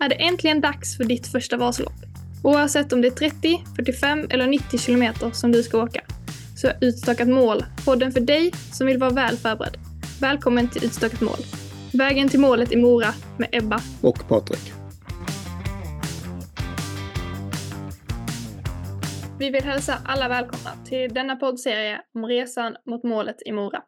är 0.00 0.08
det 0.08 0.14
äntligen 0.14 0.60
dags 0.60 0.96
för 0.96 1.04
ditt 1.04 1.26
första 1.26 1.56
Vasalopp. 1.56 1.92
Oavsett 2.44 2.92
om 2.92 3.00
det 3.00 3.08
är 3.08 3.30
30, 3.30 3.64
45 3.76 4.26
eller 4.30 4.46
90 4.46 4.78
kilometer 4.78 5.30
som 5.30 5.52
du 5.52 5.62
ska 5.62 5.82
åka, 5.82 6.04
så 6.56 6.68
är 6.68 6.78
Utstakat 6.80 7.28
mål 7.28 7.64
podden 7.84 8.12
för 8.12 8.20
dig 8.20 8.52
som 8.72 8.86
vill 8.86 8.98
vara 8.98 9.10
väl 9.10 9.36
förberedd. 9.36 9.76
Välkommen 10.20 10.68
till 10.68 10.84
Utstakat 10.84 11.20
mål. 11.20 11.38
Vägen 11.92 12.28
till 12.28 12.40
målet 12.40 12.72
i 12.72 12.76
Mora 12.76 13.08
med 13.38 13.48
Ebba 13.52 13.80
och 14.02 14.28
Patrik. 14.28 14.72
Vi 19.38 19.50
vill 19.50 19.64
hälsa 19.64 19.98
alla 20.04 20.28
välkomna 20.28 20.70
till 20.84 21.14
denna 21.14 21.36
poddserie 21.36 22.00
om 22.14 22.26
resan 22.26 22.76
mot 22.86 23.04
målet 23.04 23.36
i 23.46 23.52
Mora. 23.52 23.82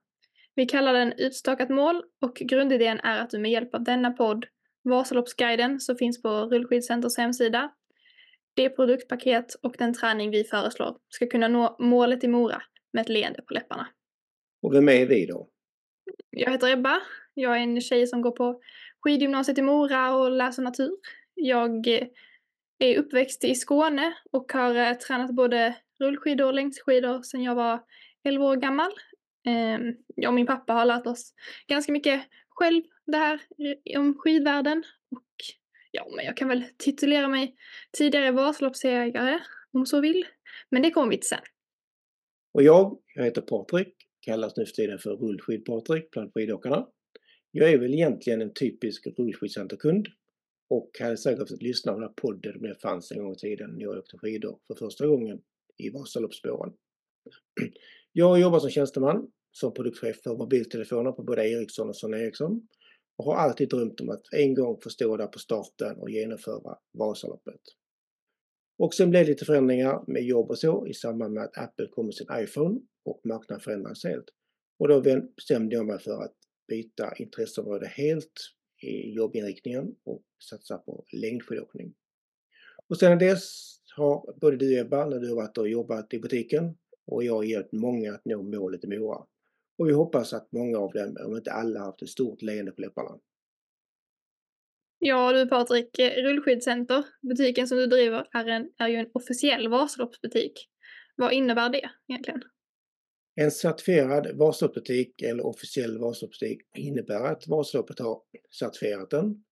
Vi 0.55 0.67
kallar 0.67 0.93
den 0.93 1.13
Utstakat 1.13 1.69
mål 1.71 2.03
och 2.23 2.35
grundidén 2.35 3.01
är 3.01 3.19
att 3.19 3.31
du 3.31 3.39
med 3.39 3.51
hjälp 3.51 3.75
av 3.75 3.85
denna 3.85 4.11
podd, 4.11 4.45
Vasaloppsguiden 4.83 5.81
som 5.81 5.97
finns 5.97 6.23
på 6.23 6.29
Rullskidcenters 6.29 7.19
hemsida, 7.19 7.71
det 8.55 8.71
produktpaket 8.71 9.55
och 9.63 9.75
den 9.79 9.95
träning 9.95 10.31
vi 10.31 10.45
föreslår 10.45 10.97
ska 11.09 11.27
kunna 11.27 11.49
nå 11.49 11.77
målet 11.79 12.25
i 12.25 12.29
Mora 12.29 12.63
med 12.93 13.01
ett 13.01 13.09
leende 13.09 13.43
på 13.43 13.55
läpparna. 13.55 13.89
Och 14.63 14.75
vem 14.75 14.89
är 14.89 15.07
vi 15.07 15.27
då? 15.27 15.49
Jag 16.31 16.51
heter 16.51 16.73
Ebba. 16.73 17.01
Jag 17.35 17.57
är 17.57 17.61
en 17.61 17.81
tjej 17.81 18.07
som 18.07 18.23
går 18.23 18.31
på 18.31 18.61
skidgymnasiet 19.01 19.59
i 19.59 19.63
Mora 19.63 20.15
och 20.15 20.31
läser 20.31 20.63
natur. 20.63 20.91
Jag 21.35 21.87
är 22.79 22.99
uppväxt 22.99 23.45
i 23.45 23.55
Skåne 23.55 24.15
och 24.33 24.53
har 24.53 24.75
eh, 24.75 24.93
tränat 24.93 25.31
både 25.31 25.77
rullskidor 26.01 26.47
och 26.47 26.55
längdskidor 26.55 27.23
sedan 27.23 27.43
jag 27.43 27.55
var 27.55 27.81
11 28.25 28.45
år 28.45 28.57
gammal. 28.57 28.91
Ehm, 29.47 29.95
jag 30.17 30.29
och 30.29 30.35
min 30.35 30.47
pappa 30.47 30.73
har 30.73 30.85
lärt 30.85 31.07
oss 31.07 31.35
ganska 31.67 31.93
mycket 31.93 32.23
själv 32.61 32.83
det 33.07 33.17
här 33.17 33.41
om 33.99 34.19
skidvärlden 34.19 34.85
och 35.11 35.27
ja, 35.91 36.09
men 36.17 36.25
jag 36.25 36.37
kan 36.37 36.49
väl 36.49 36.65
titulera 36.77 37.29
mig 37.29 37.55
tidigare 37.93 38.31
Vasaloppsägare 38.31 39.39
om 39.73 39.87
så 39.87 40.01
vill. 40.01 40.25
Men 40.71 40.83
det 40.83 40.91
kommer 40.91 41.11
vi 41.11 41.17
till 41.17 41.29
sen. 41.29 41.39
Och 42.53 42.63
jag, 42.63 42.99
jag 43.15 43.25
heter 43.25 43.41
Patrik, 43.41 43.95
kallas 44.21 44.57
nu 44.57 44.67
för 44.67 44.73
tiden 44.73 44.99
för 44.99 45.11
Rullskid-Patrik 45.11 46.11
bland 46.11 46.33
skidåkarna. 46.35 46.87
Jag 47.51 47.71
är 47.71 47.79
väl 47.79 47.95
egentligen 47.95 48.43
en 48.43 48.55
typisk 48.55 49.07
rullskidcenterkund 49.19 50.09
och 50.69 50.91
hade 51.01 51.17
säkert 51.17 51.49
fått 51.49 51.63
lyssna 51.63 51.93
på 51.93 51.99
den 51.99 52.09
här 52.09 52.15
podden 52.15 52.57
om 52.57 52.63
det 52.63 52.81
fanns 52.81 53.13
en 53.13 53.19
gång 53.19 53.33
i 53.33 53.37
tiden 53.37 53.71
när 53.71 53.83
jag 53.83 53.99
åkte 53.99 54.19
skidor 54.19 54.59
för 54.67 54.75
första 54.75 55.07
gången 55.07 55.41
i 55.77 55.91
Vasaloppsspåren. 55.91 56.73
Jag 58.13 58.41
jobbar 58.41 58.59
som 58.59 58.71
tjänsteman 58.71 59.31
som 59.53 59.75
produktchef 59.75 60.23
för 60.23 60.37
mobiltelefoner 60.37 61.13
på 61.13 61.23
både 61.23 61.49
Ericsson 61.49 61.89
och 61.89 61.97
Sony 61.97 62.17
Ericsson 62.17 62.69
och 63.17 63.25
har 63.25 63.37
alltid 63.37 63.69
drömt 63.69 64.01
om 64.01 64.11
att 64.11 64.23
en 64.33 64.55
gång 64.55 64.81
få 64.83 64.91
stå 64.91 65.17
där 65.17 65.27
på 65.27 65.39
starten 65.39 65.97
och 65.97 66.11
genomföra 66.11 66.79
Vasaloppet. 66.99 67.61
Och 68.79 68.95
sen 68.95 69.11
blev 69.11 69.25
det 69.25 69.31
lite 69.31 69.45
förändringar 69.45 70.05
med 70.07 70.23
jobb 70.23 70.51
och 70.51 70.59
så 70.59 70.87
i 70.87 70.95
samband 70.95 71.35
med 71.35 71.45
att 71.45 71.59
Apple 71.59 71.87
kom 71.87 72.07
med 72.07 72.15
sin 72.15 72.27
iPhone 72.33 72.81
och 73.05 73.21
marknaden 73.25 73.61
förändrades 73.61 74.05
helt. 74.05 74.25
Och 74.79 74.89
då 74.89 75.01
bestämde 75.37 75.77
jag 75.77 75.87
mig 75.87 75.99
för 75.99 76.23
att 76.23 76.37
byta 76.69 77.15
intresseområde 77.17 77.87
helt 77.87 78.33
i 78.83 79.11
jobbinriktningen 79.15 79.95
och 80.05 80.23
satsa 80.51 80.79
på 80.79 81.05
längdskidåkning. 81.13 81.95
Och 82.89 82.99
sedan 82.99 83.19
dess 83.19 83.77
har 83.97 84.35
både 84.41 84.57
du 84.57 84.79
Ebba, 84.79 85.07
när 85.07 85.19
du 85.19 85.29
har 85.29 85.37
varit 85.37 85.59
och 85.59 85.69
jobbat 85.69 86.15
i 86.15 86.19
butiken, 86.19 86.77
och 87.07 87.25
jag 87.25 87.35
har 87.35 87.45
hjälpt 87.45 87.73
många 87.73 88.15
att 88.15 88.25
nå 88.25 88.43
målet 88.43 88.85
i 88.85 88.87
Mora. 88.87 89.27
Och 89.81 89.89
vi 89.89 89.93
hoppas 89.93 90.33
att 90.33 90.53
många 90.53 90.79
av 90.79 90.93
dem, 90.93 91.17
om 91.27 91.37
inte 91.37 91.53
alla, 91.53 91.81
haft 91.81 92.03
ett 92.03 92.09
stort 92.09 92.43
leende 92.43 92.73
på 92.73 92.81
läpparna. 92.81 93.19
Ja 94.99 95.33
du 95.33 95.47
Patrik, 95.47 95.99
Rullskyddscenter, 95.99 97.05
butiken 97.23 97.69
som 97.69 97.79
du 97.79 97.87
driver, 97.87 98.29
är, 98.33 98.47
en, 98.47 98.71
är 98.79 98.89
ju 98.89 98.97
en 98.97 99.11
officiell 99.15 99.69
Vasaloppsbutik. 99.69 100.69
Vad 101.17 101.33
innebär 101.33 101.69
det 101.71 101.91
egentligen? 102.09 102.43
En 103.35 103.51
certifierad 103.51 104.37
Vasaloppsbutik 104.37 105.23
eller 105.23 105.47
officiell 105.47 105.99
Vasaloppsbutik 105.99 106.61
innebär 106.77 107.25
att 107.25 107.49
Vasaloppet 107.49 107.99
har 107.99 108.23
certifierat 108.59 109.11
den, 109.11 109.45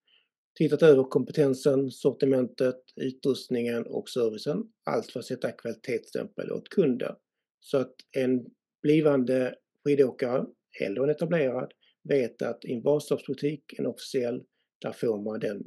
tittat 0.55 0.83
över 0.83 1.03
kompetensen, 1.03 1.91
sortimentet, 1.91 2.81
utrustningen 2.95 3.87
och 3.87 4.09
servicen. 4.09 4.63
Allt 4.85 5.11
för 5.11 5.19
att 5.19 5.25
sätta 5.25 5.51
kvalitetsstämpel 5.51 6.51
åt 6.51 6.69
kunden. 6.69 7.15
Så 7.59 7.77
att 7.77 7.95
en 8.17 8.45
blivande 8.81 9.55
skidåkare 9.83 10.45
eller 10.81 11.03
en 11.03 11.09
etablerad 11.09 11.71
vet 12.03 12.41
att 12.41 12.65
i 12.65 12.73
en 12.73 12.83
Vasaloppsbutik, 12.83 13.63
en 13.77 13.85
officiell, 13.85 14.43
där 14.81 14.91
får 14.91 15.23
man 15.23 15.39
den 15.39 15.63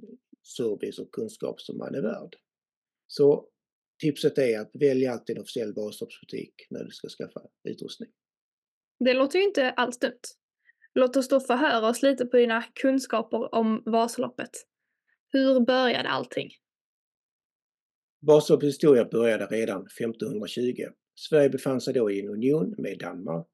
service 0.56 0.98
och 0.98 1.12
kunskap 1.12 1.60
som 1.60 1.78
man 1.78 1.94
är 1.94 2.02
värd. 2.02 2.36
Så 3.06 3.48
tipset 4.02 4.38
är 4.38 4.60
att 4.60 4.70
välja 4.80 5.12
alltid 5.12 5.36
en 5.36 5.42
officiell 5.42 5.74
Vasaloppsbutik 5.74 6.54
när 6.70 6.84
du 6.84 6.90
ska 6.90 7.08
skaffa 7.08 7.40
utrustning. 7.68 8.10
Det 9.04 9.14
låter 9.14 9.38
ju 9.38 9.44
inte 9.44 9.70
alls 9.70 9.98
dumt. 9.98 10.20
Låt 10.94 11.16
oss 11.16 11.28
då 11.28 11.40
förhöra 11.40 11.88
oss 11.88 12.02
lite 12.02 12.26
på 12.26 12.36
dina 12.36 12.64
kunskaper 12.74 13.54
om 13.54 13.82
Vasaloppet. 13.86 14.50
Hur 15.28 15.60
började 15.60 16.08
allting? 16.08 16.50
Vasaloppets 18.26 18.74
historia 18.74 19.04
började 19.04 19.46
redan 19.46 19.86
1520. 19.86 20.72
Sverige 21.14 21.50
befann 21.50 21.80
sig 21.80 21.94
då 21.94 22.10
i 22.10 22.20
en 22.20 22.28
union 22.28 22.74
med 22.78 22.98
Danmark. 22.98 23.48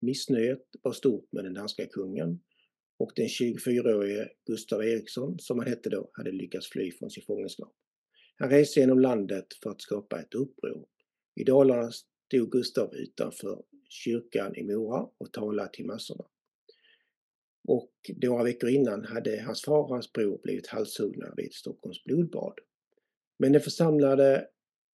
Missnöjet 0.00 0.66
var 0.82 0.92
stort 0.92 1.32
med 1.32 1.44
den 1.44 1.54
danska 1.54 1.86
kungen 1.86 2.40
och 2.98 3.12
den 3.16 3.26
24-årige 3.26 4.28
Gustav 4.46 4.84
Eriksson, 4.84 5.38
som 5.38 5.58
han 5.58 5.68
hette 5.68 5.90
då, 5.90 6.10
hade 6.12 6.32
lyckats 6.32 6.70
fly 6.70 6.92
från 6.92 7.10
sin 7.10 7.22
fångenskap. 7.26 7.74
Han 8.36 8.50
reste 8.50 8.80
genom 8.80 9.00
landet 9.00 9.46
för 9.62 9.70
att 9.70 9.80
skapa 9.80 10.20
ett 10.20 10.34
uppror. 10.34 10.86
I 11.34 11.44
Dalarna 11.44 11.90
stod 11.90 12.52
Gustav 12.52 12.94
utanför 12.94 13.62
kyrkan 13.88 14.56
i 14.56 14.62
Mora 14.62 15.08
och 15.18 15.32
talade 15.32 15.70
till 15.72 15.86
massorna. 15.86 16.24
Och 17.68 17.92
några 18.22 18.44
veckor 18.44 18.70
innan 18.70 19.04
hade 19.04 19.42
hans 19.42 19.62
far 19.62 19.82
och 19.82 19.88
hans 19.88 20.12
bror 20.12 20.40
blivit 20.42 20.66
halshuggna 20.66 21.34
vid 21.36 21.52
Stockholms 21.52 22.04
blodbad. 22.04 22.54
Men 23.38 23.52
den 23.52 23.60
församlade 23.60 24.48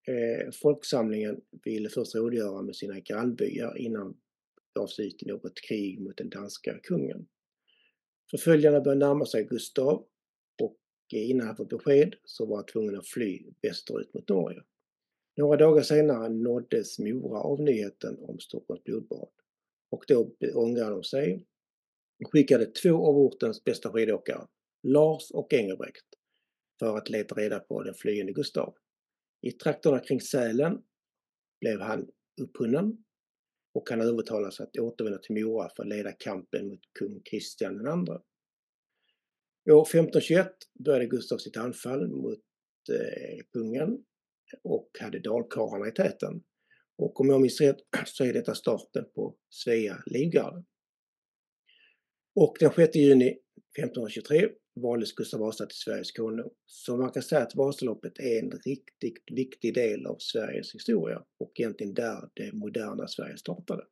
eh, 0.07 0.51
folksamlingen 0.61 1.41
ville 1.63 1.89
först 1.89 2.15
rådgöra 2.15 2.61
med 2.61 2.75
sina 2.75 2.99
grannbyar 2.99 3.77
innan 3.77 4.17
gav 4.77 4.87
sig 4.87 5.07
ut 5.07 5.23
i 5.23 5.25
något 5.25 5.61
krig 5.61 6.01
mot 6.01 6.17
den 6.17 6.29
danska 6.29 6.79
kungen. 6.83 7.27
Förföljarna 8.31 8.81
började 8.81 9.05
närma 9.05 9.25
sig 9.25 9.43
Gustav 9.43 10.05
och 10.61 10.77
innan 11.13 11.47
han 11.47 11.57
fick 11.57 11.69
besked 11.69 12.15
så 12.23 12.45
var 12.45 12.55
han 12.55 12.65
tvungen 12.65 12.97
att 12.97 13.07
fly 13.07 13.45
västerut 13.61 14.13
mot 14.13 14.29
Norge. 14.29 14.63
Några 15.37 15.57
dagar 15.57 15.81
senare 15.81 16.29
nåddes 16.29 16.99
Mora 16.99 17.39
av 17.39 17.61
nyheten 17.61 18.19
om 18.19 18.39
Stockholms 18.39 18.83
blodbad 18.83 19.29
och 19.89 20.03
då 20.07 20.35
ångrade 20.53 20.91
de 20.91 21.03
sig 21.03 21.45
och 22.25 22.31
skickade 22.31 22.65
två 22.65 23.07
av 23.07 23.17
ortens 23.17 23.63
bästa 23.63 23.91
skidåkare, 23.91 24.47
Lars 24.83 25.31
och 25.31 25.53
Engelbrekt, 25.53 26.05
för 26.79 26.97
att 26.97 27.09
leta 27.09 27.35
reda 27.35 27.59
på 27.59 27.83
den 27.83 27.93
flyende 27.93 28.33
Gustav. 28.33 28.75
I 29.41 29.51
trakterna 29.51 29.99
kring 29.99 30.21
Sälen 30.21 30.81
blev 31.59 31.79
han 31.79 32.07
upphunnen 32.41 33.03
och 33.77 33.89
han 33.89 34.01
övertalas 34.01 34.59
att 34.59 34.77
återvända 34.77 35.19
till 35.19 35.35
Mora 35.35 35.69
för 35.75 35.83
att 35.83 35.89
leda 35.89 36.11
kampen 36.11 36.67
mot 36.67 36.79
kung 36.99 37.21
Kristian 37.23 37.73
II. 37.73 38.13
År 39.73 39.81
1521 39.81 40.51
började 40.85 41.05
Gustav 41.05 41.37
sitt 41.37 41.57
anfall 41.57 42.07
mot 42.07 42.39
eh, 42.91 43.45
kungen 43.53 44.03
och 44.63 44.89
hade 44.99 45.19
dalkarlarna 45.19 45.87
i 45.87 45.91
täten. 45.91 46.43
Och 46.97 47.21
om 47.21 47.29
jag 47.29 47.41
minns 47.41 47.61
rätt 47.61 47.77
så 48.05 48.23
är 48.23 48.33
detta 48.33 48.55
starten 48.55 49.05
på 49.15 49.35
Svea 49.49 50.03
livgarde. 50.05 50.63
Och 52.35 52.57
den 52.59 52.71
6 52.75 52.95
juni 52.95 53.29
1523 53.77 54.49
valdes 54.81 55.13
Gustav 55.13 55.39
Vasa 55.39 55.65
till 55.65 55.77
Sveriges 55.77 56.11
konung. 56.11 56.49
Så 56.65 56.97
man 56.97 57.11
kan 57.11 57.23
säga 57.23 57.41
att 57.41 57.55
Vasaloppet 57.55 58.19
är 58.19 58.43
en 58.43 58.51
riktigt 58.51 59.23
viktig 59.31 59.73
del 59.73 60.05
av 60.05 60.15
Sveriges 60.19 60.75
historia 60.75 61.23
och 61.39 61.51
egentligen 61.59 61.93
där 61.93 62.29
det 62.33 62.53
moderna 62.53 63.07
Sverige 63.07 63.37
startade. 63.37 63.83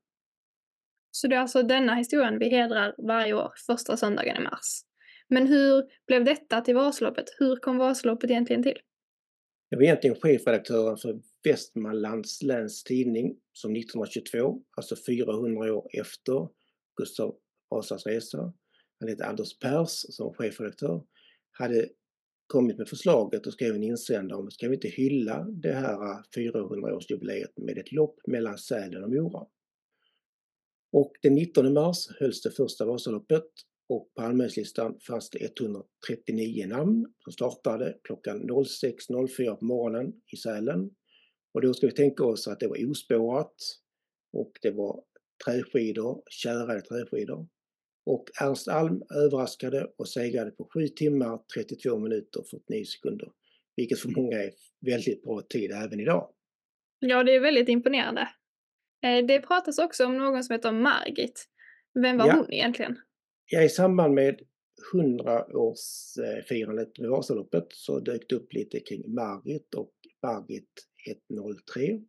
Så 1.11 1.27
det 1.27 1.35
är 1.35 1.39
alltså 1.39 1.63
denna 1.63 1.95
historien 1.95 2.39
vi 2.39 2.49
hedrar 2.49 2.95
varje 2.97 3.33
år, 3.33 3.53
första 3.67 3.97
söndagen 3.97 4.37
i 4.37 4.39
mars. 4.39 4.81
Men 5.27 5.47
hur 5.47 5.83
blev 6.07 6.23
detta 6.23 6.61
till 6.61 6.75
Vasaloppet? 6.75 7.25
Hur 7.39 7.55
kom 7.55 7.77
Vasaloppet 7.77 8.29
egentligen 8.29 8.63
till? 8.63 8.77
Jag 9.69 9.77
var 9.77 9.83
egentligen 9.83 10.15
chefredaktören 10.15 10.97
för 10.97 11.19
Västmanlands 11.43 12.43
läns 12.43 12.83
tidning 12.83 13.37
som 13.53 13.75
1922, 13.75 14.61
alltså 14.77 14.95
400 15.07 15.73
år 15.73 15.89
efter 15.93 16.49
Gustav 16.95 17.35
Vasas 17.69 18.05
resa, 18.05 18.53
han 18.99 19.09
hette 19.09 19.25
Anders 19.25 19.59
Pers 19.59 19.89
som 19.89 20.33
chefredaktör, 20.33 21.03
hade 21.51 21.89
kommit 22.47 22.77
med 22.77 22.89
förslaget 22.89 23.47
och 23.47 23.53
skrev 23.53 23.75
en 23.75 23.83
insändare 23.83 24.39
om 24.39 24.51
ska 24.51 24.67
vi 24.67 24.75
inte 24.75 24.87
hylla 24.87 25.43
det 25.43 25.73
här 25.73 25.93
äh, 25.93 26.19
400-årsjubileet 26.37 27.51
med 27.55 27.77
ett 27.77 27.91
lopp 27.91 28.19
mellan 28.27 28.57
Sälen 28.57 29.03
och 29.03 29.09
Mora. 29.09 29.47
Och 30.91 31.13
den 31.21 31.33
19 31.35 31.73
mars 31.73 32.07
hölls 32.19 32.41
det 32.41 32.51
första 32.51 32.85
Vasaloppet 32.85 33.51
och 33.89 34.13
på 34.15 34.21
anmälningslistan 34.21 34.99
fanns 34.99 35.29
det 35.29 35.39
139 35.45 36.67
namn 36.67 37.13
som 37.23 37.33
startade 37.33 37.97
klockan 38.03 38.49
06.04 38.49 39.55
på 39.55 39.65
morgonen 39.65 40.13
i 40.33 40.37
Sälen. 40.37 40.89
Och 41.53 41.61
då 41.61 41.73
ska 41.73 41.87
vi 41.87 41.93
tänka 41.93 42.23
oss 42.23 42.47
att 42.47 42.59
det 42.59 42.67
var 42.67 42.91
ospårat 42.91 43.55
och 44.33 44.51
det 44.61 44.71
var 44.71 45.03
träskidor, 45.45 46.23
tjärade 46.29 46.81
träskidor. 46.81 47.47
Och 48.05 48.25
Ernst 48.41 48.67
Alm 48.67 49.01
överraskade 49.15 49.87
och 49.97 50.09
segrade 50.09 50.51
på 50.51 50.69
7 50.73 50.87
timmar 50.87 51.39
32 51.55 51.99
minuter 51.99 52.39
och 52.39 52.49
49 52.49 52.85
sekunder. 52.85 53.31
Vilket 53.75 53.99
för 53.99 54.09
många 54.09 54.37
är 54.37 54.51
väldigt 54.85 55.23
bra 55.23 55.41
tid 55.41 55.71
även 55.71 55.99
idag. 55.99 56.29
Ja, 56.99 57.23
det 57.23 57.35
är 57.35 57.39
väldigt 57.39 57.69
imponerande. 57.69 58.29
Eh, 59.03 59.25
det 59.25 59.39
pratas 59.39 59.79
också 59.79 60.05
om 60.05 60.17
någon 60.17 60.43
som 60.43 60.53
heter 60.53 60.71
Margit. 60.71 61.45
Vem 62.03 62.17
var 62.17 62.27
ja. 62.27 62.33
hon 62.33 62.53
egentligen? 62.53 62.95
Ja, 63.45 63.63
i 63.63 63.69
samband 63.69 64.13
med 64.13 64.39
100-årsfirandet 64.93 66.99
med 66.99 67.09
Vasaloppet 67.09 67.67
så 67.69 67.99
dök 67.99 68.29
det 68.29 68.35
upp 68.35 68.53
lite 68.53 68.79
kring 68.79 69.13
Margit 69.13 69.73
och 69.73 69.93
Margit 70.23 70.69
103. 71.29 72.01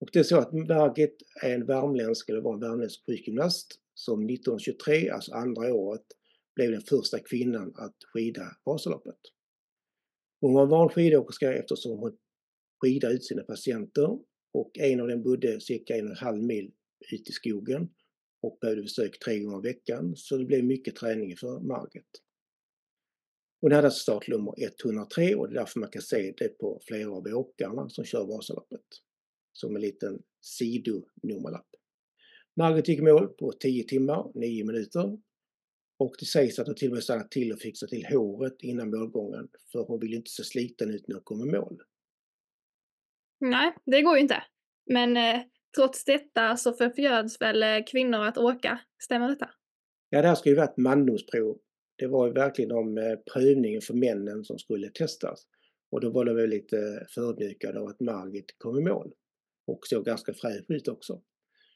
Och 0.00 0.08
det 0.12 0.18
är 0.18 0.22
så 0.22 0.38
att 0.38 0.52
Margit 0.52 1.16
är 1.42 1.54
en 1.54 1.66
värmländsk, 1.66 2.28
eller 2.28 2.40
var 2.40 2.54
en 2.54 2.60
värmländsk 2.60 3.06
skidgymnast 3.06 3.78
som 3.94 4.20
1923, 4.20 5.10
alltså 5.10 5.32
andra 5.32 5.74
året, 5.74 6.06
blev 6.54 6.70
den 6.70 6.80
första 6.80 7.18
kvinnan 7.18 7.72
att 7.76 7.96
skida 8.12 8.56
Vasaloppet. 8.64 9.18
Hon 10.40 10.54
var 10.54 10.62
en 10.62 10.68
van 10.68 10.88
skidåkerska 10.88 11.52
eftersom 11.52 11.98
hon 11.98 12.16
skidade 12.80 13.14
ut 13.14 13.24
sina 13.24 13.42
patienter 13.42 14.18
och 14.52 14.78
en 14.78 15.00
av 15.00 15.08
dem 15.08 15.22
bodde 15.22 15.60
cirka 15.60 15.96
en 15.96 16.04
och 16.04 16.10
en 16.10 16.16
halv 16.16 16.42
mil 16.42 16.72
ut 17.12 17.28
i 17.28 17.32
skogen 17.32 17.88
och 18.42 18.58
behövde 18.60 18.82
besök 18.82 19.18
tre 19.18 19.38
gånger 19.38 19.58
i 19.58 19.72
veckan 19.72 20.16
så 20.16 20.36
det 20.36 20.44
blev 20.44 20.64
mycket 20.64 20.96
träning 20.96 21.36
för 21.36 21.60
Margit. 21.60 22.22
Hon 23.60 23.72
hade 23.72 23.86
alltså 23.86 24.00
startnummer 24.00 24.54
103 24.58 25.34
och 25.34 25.48
det 25.48 25.54
är 25.54 25.58
därför 25.58 25.80
man 25.80 25.90
kan 25.90 26.02
se 26.02 26.34
det 26.36 26.48
på 26.48 26.80
flera 26.86 27.10
av 27.10 27.26
åkarna 27.26 27.88
som 27.88 28.04
kör 28.04 28.26
Vasaloppet. 28.26 28.86
Som 29.52 29.76
en 29.76 29.82
liten 29.82 30.22
sidonummerlapp. 30.40 31.71
Margit 32.56 32.88
gick 32.88 32.98
i 32.98 33.02
mål 33.02 33.28
på 33.28 33.52
10 33.52 33.84
timmar, 33.84 34.32
9 34.34 34.64
minuter. 34.64 35.18
Och 35.98 36.14
det 36.18 36.26
sägs 36.26 36.58
att 36.58 36.66
hon 36.66 36.76
till 36.76 36.88
och 36.88 36.94
med 36.94 37.02
stannade 37.02 37.28
till 37.28 37.52
och 37.52 37.58
fixade 37.58 37.90
till 37.90 38.06
håret 38.06 38.56
innan 38.62 38.90
målgången 38.90 39.48
för 39.72 39.84
hon 39.84 40.00
ville 40.00 40.16
inte 40.16 40.30
se 40.30 40.44
sliten 40.44 40.90
ut 40.90 41.08
när 41.08 41.14
hon 41.14 41.24
kom 41.24 41.48
i 41.48 41.52
mål. 41.52 41.82
Nej, 43.40 43.74
det 43.86 44.02
går 44.02 44.16
ju 44.16 44.22
inte. 44.22 44.42
Men 44.86 45.16
eh, 45.16 45.40
trots 45.76 46.04
detta 46.04 46.56
så 46.56 46.72
förbjöds 46.72 47.40
väl 47.40 47.62
eh, 47.62 47.84
kvinnor 47.90 48.24
att 48.24 48.38
åka, 48.38 48.80
stämmer 49.02 49.28
detta? 49.28 49.50
Ja, 50.10 50.22
det 50.22 50.28
här 50.28 50.34
skulle 50.34 50.54
ju 50.54 50.60
varit 50.60 50.76
mandomsprov. 50.76 51.58
Det 51.96 52.06
var 52.06 52.26
ju 52.26 52.32
verkligen 52.32 52.72
om 52.72 52.98
eh, 52.98 53.16
prövningen 53.32 53.80
för 53.80 53.94
männen 53.94 54.44
som 54.44 54.58
skulle 54.58 54.88
testas. 54.88 55.46
Och 55.90 56.00
då 56.00 56.10
var 56.10 56.24
de 56.24 56.36
väl 56.36 56.50
lite 56.50 57.06
förödmjukade 57.14 57.80
av 57.80 57.86
att 57.86 58.00
Margit 58.00 58.54
kom 58.58 58.78
i 58.78 58.82
mål. 58.82 59.12
Och 59.66 59.80
såg 59.86 60.04
ganska 60.04 60.34
fräsch 60.34 60.64
ut 60.68 60.88
också. 60.88 61.22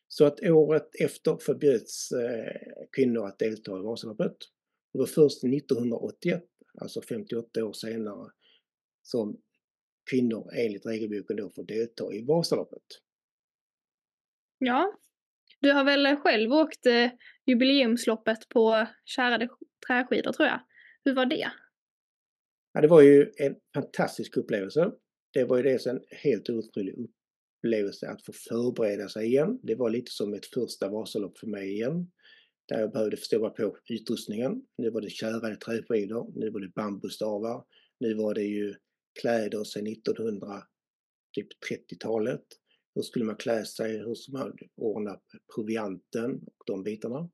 Så 0.09 0.25
att 0.25 0.41
året 0.43 0.91
efter 1.01 1.37
förbjöds 1.37 2.13
eh, 2.13 2.87
kvinnor 2.93 3.27
att 3.27 3.39
delta 3.39 3.79
i 3.79 3.83
Vasaloppet. 3.83 4.37
Det 4.93 4.99
var 4.99 5.07
först 5.07 5.45
1981, 5.45 6.45
alltså 6.81 7.03
58 7.03 7.65
år 7.65 7.73
senare, 7.73 8.31
som 9.03 9.41
kvinnor 10.11 10.51
enligt 10.55 10.87
regelboken 10.87 11.37
då 11.37 11.51
får 11.51 11.65
delta 11.65 12.13
i 12.13 12.25
Vasaloppet. 12.25 12.83
Ja, 14.59 14.99
du 15.61 15.73
har 15.73 15.85
väl 15.85 16.17
själv 16.17 16.53
åkt 16.53 16.87
eh, 16.87 17.11
jubileumsloppet 17.47 18.49
på 18.49 18.87
kärade 19.05 19.49
träskidor 19.87 20.33
tror 20.33 20.49
jag. 20.49 20.61
Hur 21.05 21.15
var 21.15 21.27
det? 21.27 21.51
Ja, 22.73 22.81
det 22.81 22.89
var 22.89 23.03
ju 23.03 23.33
en 23.37 23.57
fantastisk 23.75 24.37
upplevelse. 24.37 24.91
Det 25.33 25.45
var 25.45 25.57
ju 25.57 25.63
dels 25.63 25.87
en 25.87 26.01
helt 26.11 26.51
otrolig 26.51 26.95
upplevelse 27.67 28.09
att 28.09 28.25
få 28.25 28.33
förbereda 28.33 29.09
sig 29.09 29.27
igen. 29.27 29.59
Det 29.63 29.75
var 29.75 29.91
lite 29.91 30.11
som 30.11 30.35
ett 30.35 30.47
första 30.47 30.89
Vasalopp 30.89 31.39
för 31.39 31.47
mig 31.47 31.73
igen. 31.73 32.11
Där 32.69 32.81
jag 32.81 32.93
behövde 32.93 33.17
förstå 33.17 33.51
på 33.51 33.77
utrustningen. 33.89 34.63
Nu 34.79 34.91
var 34.91 35.01
det 35.01 35.11
kärade 35.11 35.57
träskidor, 35.57 36.33
nu 36.35 36.51
var 36.51 36.61
det 36.61 36.73
bambustavar, 36.75 37.65
nu 38.01 38.15
var 38.15 38.35
det 38.35 38.43
ju 38.43 38.75
kläder 39.21 39.65
sedan 39.65 39.87
1930-talet. 39.87 42.41
Typ 42.41 42.59
Hur 42.95 43.03
skulle 43.03 43.25
man 43.25 43.37
klä 43.37 43.65
sig? 43.65 43.99
Hur 43.99 44.15
skulle 44.15 44.39
man 44.39 44.59
ordna 44.77 45.21
provianten 45.55 46.35
och 46.35 46.63
de 46.67 46.83
bitarna? 46.83 47.31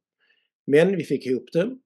Men 0.66 0.96
vi 0.96 1.04
fick 1.04 1.26
ihop 1.26 1.52
det. 1.52 1.78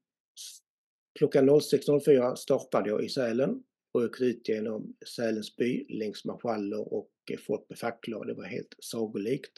Klockan 1.18 1.50
06.04 1.50 2.34
startade 2.34 2.88
jag 2.88 3.04
i 3.04 3.08
Sälen 3.08 3.62
och 3.96 4.02
åkte 4.02 4.24
ut 4.24 4.48
genom 4.48 4.96
Sälens 5.16 5.56
by 5.56 5.86
längs 5.88 6.24
marschaller 6.24 6.92
och 6.94 7.12
eh, 7.30 7.38
folk 7.46 7.68
med 7.68 7.78
facklor. 7.78 8.24
Det 8.24 8.34
var 8.34 8.44
helt 8.44 8.74
sagolikt. 8.78 9.52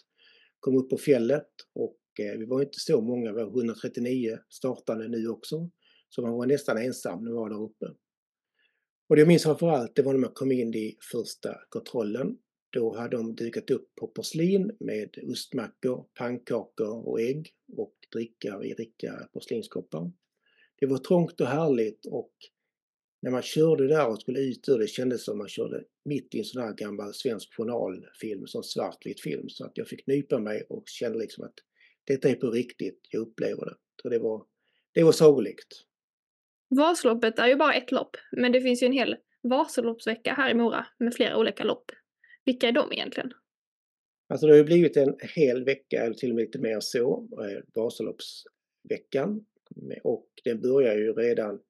Kom 0.61 0.77
upp 0.77 0.91
på 0.91 0.99
fjället 0.99 1.49
och 1.75 1.99
eh, 2.21 2.39
vi 2.39 2.45
var 2.45 2.63
inte 2.63 2.81
så 2.81 3.01
många, 3.01 3.33
vi 3.33 3.43
var 3.43 3.59
139 3.59 4.39
startande 4.49 5.09
nu 5.09 5.29
också. 5.29 5.71
Så 6.09 6.23
man 6.23 6.33
var 6.33 6.47
nästan 6.47 6.79
ensam 6.79 7.25
när 7.25 7.31
man 7.31 7.41
var 7.41 7.51
där 7.51 7.63
uppe. 7.63 7.87
Och 9.09 9.17
det 9.17 9.21
jag 9.21 9.29
minns 9.29 9.43
framförallt, 9.43 9.97
det 9.97 10.03
var 10.03 10.13
när 10.13 10.21
man 10.21 10.33
kom 10.35 10.53
in 10.53 10.75
i 10.75 10.97
första 11.13 11.57
kontrollen. 11.69 12.37
Då 12.71 12.97
hade 12.97 13.17
de 13.17 13.35
dukat 13.35 13.71
upp 13.71 13.95
på 13.95 14.07
porslin 14.07 14.77
med 14.81 15.19
ostmackor, 15.23 16.07
pannkakor 16.19 17.09
och 17.09 17.21
ägg 17.21 17.51
och 17.77 17.95
dricka 18.13 18.61
i 18.65 18.75
riktiga 18.75 19.29
porslinskoppar. 19.33 20.13
Det 20.81 20.87
var 20.87 20.99
trångt 20.99 21.41
och 21.41 21.47
härligt 21.47 22.07
och 22.07 22.33
när 23.21 23.31
man 23.31 23.43
körde 23.43 23.89
där 23.89 24.09
och 24.09 24.21
skulle 24.21 24.41
ut 24.41 24.69
ur 24.69 24.79
det 24.79 24.87
kändes 24.87 25.25
som 25.25 25.39
man 25.39 25.49
körde 25.49 25.85
mitt 26.05 26.35
i 26.35 26.39
en 26.39 26.45
sån 26.45 26.63
här 26.63 26.75
gammal 26.75 27.15
svensk 27.15 27.55
journalfilm, 27.55 28.47
sån 28.47 28.65
svartvit 28.65 29.21
film. 29.21 29.49
Så 29.49 29.65
att 29.65 29.73
jag 29.75 29.89
fick 29.89 30.07
nypa 30.07 30.39
mig 30.39 30.67
och 30.69 30.83
kände 30.87 31.19
liksom 31.19 31.45
att 31.45 31.55
detta 32.05 32.29
är 32.29 32.35
på 32.35 32.51
riktigt, 32.51 33.01
jag 33.11 33.21
upplever 33.21 33.65
det. 33.65 33.75
Så 34.03 34.09
det 34.09 34.19
var, 34.19 34.45
det 34.95 35.03
var 35.03 35.13
sagolikt. 35.13 35.85
Vasaloppet 36.71 37.39
är 37.39 37.47
ju 37.47 37.57
bara 37.57 37.75
ett 37.75 37.93
lopp, 37.93 38.17
men 38.33 38.53
det 38.53 38.61
finns 38.61 38.83
ju 38.83 38.87
en 38.87 38.93
hel 38.93 39.17
Vasaloppsvecka 39.43 40.33
här 40.33 40.51
i 40.51 40.55
Mora 40.55 40.87
med 40.99 41.15
flera 41.15 41.39
olika 41.39 41.65
lopp. 41.65 41.93
Vilka 42.45 42.69
är 42.69 42.73
de 42.73 42.93
egentligen? 42.93 43.33
Alltså 44.29 44.47
det 44.47 44.53
har 44.53 44.59
ju 44.59 44.65
blivit 44.65 44.97
en 44.97 45.17
hel 45.35 45.65
vecka, 45.65 46.03
eller 46.03 46.15
till 46.15 46.31
och 46.31 46.35
med 46.35 46.43
lite 46.43 46.59
mer 46.59 46.81
så, 46.81 47.29
eh, 47.33 47.63
Vasaloppsveckan. 47.75 49.47
Och 50.03 50.29
den 50.45 50.61
börjar 50.61 50.97
ju 50.97 51.13
redan 51.13 51.61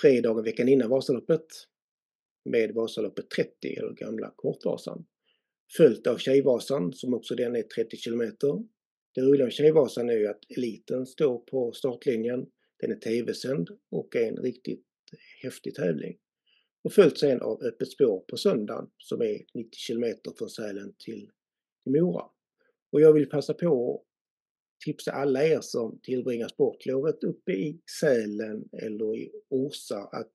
fredagen 0.00 0.44
veckan 0.44 0.68
innan 0.68 0.90
Vasaloppet 0.90 1.46
med 2.44 2.74
Vasaloppet 2.74 3.30
30, 3.30 3.74
eller 3.76 3.92
gamla 3.92 4.32
Kortvasan. 4.36 5.06
Följt 5.76 6.06
av 6.06 6.18
Tjejvasan 6.18 6.92
som 6.92 7.14
också 7.14 7.34
den 7.34 7.56
är 7.56 7.62
30 7.62 7.96
kilometer. 7.96 8.64
Det 9.14 9.20
roliga 9.20 9.44
med 9.44 9.52
Tjejvasan 9.52 10.10
är 10.10 10.14
ju 10.14 10.26
att 10.26 10.50
eliten 10.56 11.06
står 11.06 11.38
på 11.38 11.72
startlinjen 11.72 12.46
den 12.80 12.90
är 12.90 12.96
tv-sänd 12.96 13.68
och 13.90 14.16
är 14.16 14.28
en 14.28 14.36
riktigt 14.36 14.86
häftig 15.42 15.74
tävling. 15.74 16.18
Och 16.82 16.92
följt 16.92 17.18
sen 17.18 17.40
av 17.40 17.62
Öppet 17.62 17.88
spår 17.88 18.24
på 18.28 18.36
söndagen 18.36 18.90
som 18.98 19.22
är 19.22 19.44
90 19.54 19.70
kilometer 19.72 20.32
från 20.38 20.50
Sälen 20.50 20.94
till 20.98 21.30
Mora. 21.86 22.24
Och 22.92 23.00
jag 23.00 23.12
vill 23.12 23.28
passa 23.28 23.54
på 23.54 24.02
tipsa 24.84 25.12
alla 25.12 25.44
er 25.44 25.60
som 25.60 26.00
tillbringar 26.02 26.48
sportlovet 26.48 27.24
uppe 27.24 27.52
i 27.52 27.80
Sälen 28.00 28.64
eller 28.82 29.16
i 29.16 29.30
Orsa 29.50 29.98
att 29.98 30.32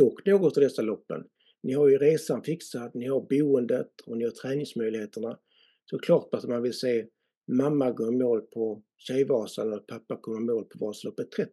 åk 0.00 0.26
något 0.26 0.56
av 0.56 0.62
dessa 0.62 0.82
loppen. 0.82 1.24
Ni 1.62 1.72
har 1.72 1.88
ju 1.88 1.98
resan 1.98 2.42
fixad, 2.42 2.90
ni 2.94 3.06
har 3.06 3.20
boendet 3.20 4.00
och 4.06 4.16
ni 4.16 4.24
har 4.24 4.30
träningsmöjligheterna. 4.30 5.38
Så 5.84 5.98
klart 5.98 6.34
att 6.34 6.44
man 6.44 6.62
vill 6.62 6.78
se 6.78 7.06
mamma 7.52 7.90
gå 7.90 8.08
i 8.08 8.16
mål 8.16 8.40
på 8.40 8.82
Tjejvasan 8.98 9.72
och 9.72 9.86
pappa 9.86 10.16
kommer 10.20 10.40
i 10.40 10.44
mål 10.44 10.64
på 10.64 10.86
Vasaloppet 10.86 11.30
30. 11.30 11.50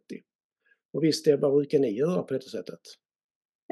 Och 0.92 1.04
visst, 1.04 1.24
det, 1.24 1.36
vad 1.36 1.52
brukar 1.52 1.78
ni 1.78 1.98
göra 1.98 2.22
på 2.22 2.34
detta 2.34 2.48
sättet? 2.48 2.80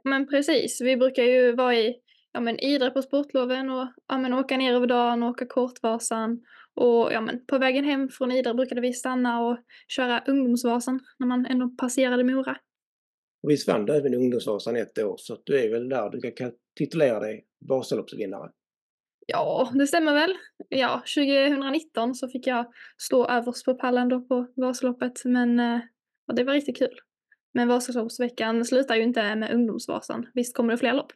Men 0.04 0.28
precis, 0.28 0.81
vi 0.81 0.97
brukar 0.97 1.23
ju 1.23 1.52
vara 1.52 1.76
i 1.76 1.95
ja, 2.33 2.40
men 2.40 2.61
Idre 2.61 2.90
på 2.90 3.02
sportloven 3.02 3.71
och 3.71 3.88
ja, 4.09 4.19
men 4.19 4.35
åka 4.35 4.57
ner 4.57 4.75
över 4.75 4.87
dagen 4.87 5.23
och 5.23 5.31
åka 5.31 5.47
Kortvasan. 5.47 6.42
Och 6.75 7.12
ja, 7.12 7.21
men 7.21 7.47
på 7.47 7.59
vägen 7.59 7.85
hem 7.85 8.09
från 8.09 8.33
Idre 8.33 8.55
brukade 8.55 8.81
vi 8.81 8.93
stanna 8.93 9.41
och 9.41 9.59
köra 9.88 10.25
Ungdomsvasan 10.26 11.00
när 11.19 11.26
man 11.26 11.47
ändå 11.47 11.69
passerade 11.69 12.25
Mora. 12.25 12.57
Och 13.43 13.50
visst 13.50 13.69
vann 13.69 13.87
du 13.87 13.93
även 13.93 14.14
Ungdomsvasan 14.14 14.76
ett 14.76 14.99
år 14.99 15.14
så 15.19 15.35
att 15.35 15.43
du 15.45 15.61
är 15.61 15.71
väl 15.71 15.88
där 15.88 16.11
du 16.11 16.21
kan 16.21 16.52
titulera 16.79 17.21
dig 17.21 17.45
Vasaloppsvinnare? 17.69 18.50
Ja, 19.26 19.71
det 19.75 19.87
stämmer 19.87 20.12
väl. 20.12 20.35
Ja, 20.69 21.02
2019 21.17 22.14
så 22.14 22.29
fick 22.29 22.47
jag 22.47 22.73
stå 22.99 23.26
överst 23.26 23.64
på 23.64 23.75
pallen 23.75 24.09
då 24.09 24.21
på 24.21 24.47
Vasaloppet, 24.57 25.25
men 25.25 25.61
eh, 25.61 25.81
ja, 26.26 26.35
det 26.35 26.45
var 26.45 26.52
riktigt 26.52 26.79
kul. 26.79 27.00
Men 27.55 27.69
Vasaloppsveckan 27.69 28.64
slutar 28.64 28.97
ju 28.97 29.02
inte 29.02 29.37
med 29.37 29.55
Ungdomsvasan. 29.55 30.26
Visst 30.35 30.57
kommer 30.57 30.73
det 30.73 30.79
fler 30.79 30.93
lopp? 30.93 31.12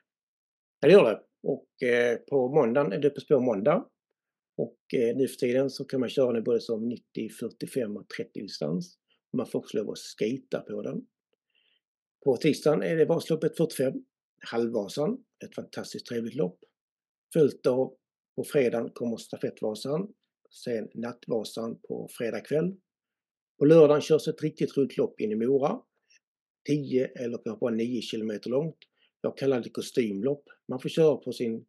Ja, 0.80 0.88
det 0.88 0.94
gör 0.94 1.04
det. 1.04 1.20
Och 1.42 1.88
eh, 1.88 2.16
på 2.16 2.54
måndagen 2.54 2.92
är 2.92 2.98
det 2.98 3.08
Öppet 3.08 3.22
spår 3.22 3.40
måndag. 3.40 3.84
Och 4.56 4.78
eh, 4.94 5.16
nu 5.16 5.28
för 5.28 5.36
tiden 5.36 5.70
så 5.70 5.84
kan 5.84 6.00
man 6.00 6.08
köra 6.08 6.32
den 6.32 6.44
både 6.44 6.60
som 6.60 6.88
90, 6.88 7.30
45 7.40 7.96
och 7.96 8.08
30 8.08 8.40
distans. 8.40 8.98
Man 9.32 9.46
får 9.46 9.58
också 9.58 9.76
lov 9.76 9.90
att 9.90 9.98
skita 9.98 10.60
på 10.60 10.82
den. 10.82 11.06
På 12.24 12.36
tisdagen 12.36 12.82
är 12.82 12.96
det 12.96 13.04
Vasaloppet 13.04 13.56
45, 13.56 13.92
Halvvasan, 14.38 15.24
ett 15.44 15.54
fantastiskt 15.54 16.06
trevligt 16.06 16.34
lopp. 16.34 16.58
Följt 17.32 17.66
av 17.66 17.96
på 18.36 18.44
fredagen 18.44 18.90
kommer 18.90 19.16
Stafettvasan, 19.16 20.12
sen 20.50 20.88
Nattvasan 20.94 21.78
på 21.88 22.08
fredag 22.10 22.40
kväll. 22.40 22.76
På 23.58 23.64
lördagen 23.64 24.00
körs 24.00 24.28
ett 24.28 24.42
riktigt 24.42 24.76
roligt 24.76 24.96
lopp 24.96 25.20
in 25.20 25.32
i 25.32 25.34
Mora. 25.34 25.80
10 26.68 27.06
eller 27.06 27.38
kanske 27.44 27.60
bara 27.60 27.74
9 27.74 28.02
kilometer 28.02 28.50
långt. 28.50 28.78
Jag 29.20 29.38
kallar 29.38 29.60
det 29.60 29.70
kostymlopp. 29.70 30.44
Man 30.68 30.80
får 30.80 30.88
köra 30.88 31.16
på 31.16 31.32
sin, 31.32 31.66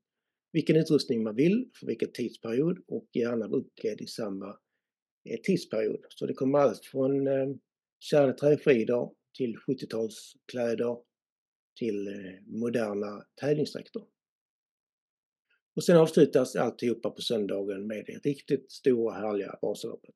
vilken 0.57 0.75
utrustning 0.75 1.23
man 1.23 1.35
vill, 1.35 1.69
för 1.79 1.87
vilken 1.87 2.11
tidsperiod 2.11 2.77
och 2.87 3.09
gärna 3.13 3.47
vara 3.47 3.59
uppklädd 3.59 4.01
i 4.01 4.07
samma 4.07 4.47
eh, 5.29 5.39
tidsperiod. 5.43 6.05
Så 6.09 6.25
det 6.25 6.33
kommer 6.33 6.59
allt 6.59 6.85
från 6.85 7.27
eh, 7.27 8.35
träskidor 8.39 9.13
till 9.37 9.55
70-talskläder 9.67 10.97
till 11.79 12.07
eh, 12.07 12.13
moderna 12.45 13.23
tävlingsdräkter. 13.41 14.03
Och 15.75 15.83
sen 15.83 15.97
avslutas 15.97 16.55
alltihopa 16.55 17.09
på 17.09 17.21
söndagen 17.21 17.87
med 17.87 18.03
det 18.07 18.29
riktigt 18.29 18.71
stora 18.71 19.13
härliga 19.13 19.59
Vasaloppet. 19.61 20.15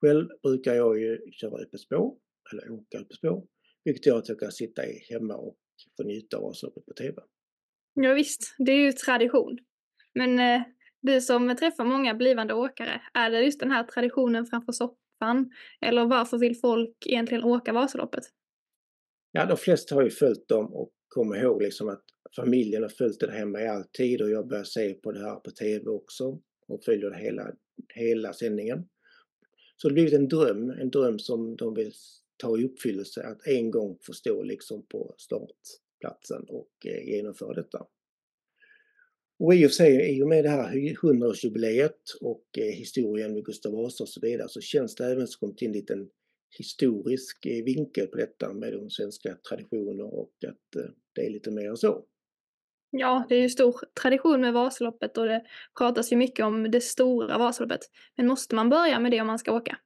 Själv 0.00 0.28
brukar 0.42 0.74
jag 0.74 1.00
ju 1.00 1.30
köra 1.32 1.62
öppet 1.62 1.80
spår, 1.80 2.18
eller 2.52 2.70
åka 2.70 2.98
öppet 2.98 3.16
spår, 3.16 3.46
vilket 3.84 4.06
gör 4.06 4.18
att 4.18 4.28
jag 4.28 4.40
kan 4.40 4.52
sitta 4.52 4.82
hemma 5.10 5.36
och 5.36 5.58
få 5.96 6.02
njuta 6.02 6.36
av 6.36 6.42
Vasaloppet 6.42 6.86
på 6.86 6.92
TV. 6.92 7.22
Ja, 8.00 8.14
visst, 8.14 8.54
det 8.58 8.72
är 8.72 8.76
ju 8.76 8.92
tradition. 8.92 9.58
Men 10.14 10.38
eh, 10.38 10.62
du 11.00 11.20
som 11.20 11.56
träffar 11.56 11.84
många 11.84 12.14
blivande 12.14 12.54
åkare, 12.54 13.00
är 13.14 13.30
det 13.30 13.42
just 13.42 13.60
den 13.60 13.70
här 13.70 13.84
traditionen 13.84 14.46
framför 14.46 14.72
soffan? 14.72 15.50
Eller 15.80 16.04
varför 16.04 16.38
vill 16.38 16.56
folk 16.56 17.06
egentligen 17.06 17.44
åka 17.44 17.72
Vasaloppet? 17.72 18.24
Ja, 19.32 19.46
de 19.46 19.56
flesta 19.56 19.94
har 19.94 20.02
ju 20.02 20.10
följt 20.10 20.48
dem 20.48 20.74
och 20.74 20.92
kommer 21.08 21.42
ihåg 21.42 21.62
liksom 21.62 21.88
att 21.88 22.04
familjen 22.36 22.82
har 22.82 22.88
följt 22.88 23.20
det 23.20 23.32
hemma 23.32 23.60
i 23.60 23.68
all 23.68 23.84
tid 23.84 24.22
och 24.22 24.30
jag 24.30 24.48
börjar 24.48 24.64
se 24.64 24.94
på 24.94 25.12
det 25.12 25.20
här 25.20 25.34
på 25.34 25.50
TV 25.50 25.86
också 25.86 26.40
och 26.68 26.84
följer 26.84 27.10
det 27.10 27.18
hela, 27.18 27.52
hela 27.94 28.32
sändningen. 28.32 28.88
Så 29.76 29.88
det 29.88 29.92
har 29.92 29.94
blivit 29.94 30.14
en 30.14 30.28
dröm, 30.28 30.70
en 30.70 30.90
dröm 30.90 31.18
som 31.18 31.56
de 31.56 31.74
vill 31.74 31.92
ta 32.36 32.58
i 32.58 32.64
uppfyllelse 32.64 33.22
att 33.22 33.46
en 33.46 33.70
gång 33.70 33.98
få 34.02 34.12
stå 34.12 34.42
liksom 34.42 34.86
på 34.86 35.14
startplatsen 35.98 36.44
och 36.48 36.86
eh, 36.86 37.08
genomföra 37.08 37.54
detta. 37.54 37.86
Och 39.38 39.54
i 39.54 39.66
och 39.66 39.70
för 39.70 39.74
sig, 39.74 40.18
i 40.18 40.22
och 40.22 40.28
med 40.28 40.44
det 40.44 40.50
här 40.50 40.72
100-årsjubileet 40.72 42.00
och 42.20 42.58
eh, 42.58 42.64
historien 42.64 43.34
med 43.34 43.44
Gustav 43.44 43.72
Vasa 43.72 44.04
och 44.04 44.08
så 44.08 44.20
vidare 44.20 44.48
så 44.48 44.60
känns 44.60 44.94
det 44.94 45.06
även 45.06 45.26
som 45.26 45.54
en 45.60 45.72
liten 45.72 46.08
historisk 46.58 47.46
eh, 47.46 47.64
vinkel 47.64 48.06
på 48.06 48.16
detta 48.16 48.52
med 48.52 48.72
de 48.72 48.90
svenska 48.90 49.36
traditioner 49.48 50.14
och 50.14 50.32
att 50.48 50.84
det 51.14 51.26
är 51.26 51.30
lite 51.30 51.50
mer 51.50 51.74
så. 51.74 52.04
Ja, 52.90 53.26
det 53.28 53.34
är 53.34 53.40
ju 53.40 53.48
stor 53.48 53.74
tradition 54.02 54.40
med 54.40 54.52
Vasaloppet 54.52 55.18
och 55.18 55.26
det 55.26 55.44
pratas 55.78 56.12
ju 56.12 56.16
mycket 56.16 56.44
om 56.44 56.70
det 56.70 56.80
stora 56.80 57.38
Vasaloppet. 57.38 57.80
Men 58.16 58.26
måste 58.26 58.54
man 58.54 58.70
börja 58.70 59.00
med 59.00 59.10
det 59.12 59.20
om 59.20 59.26
man 59.26 59.38
ska 59.38 59.52
åka? 59.52 59.78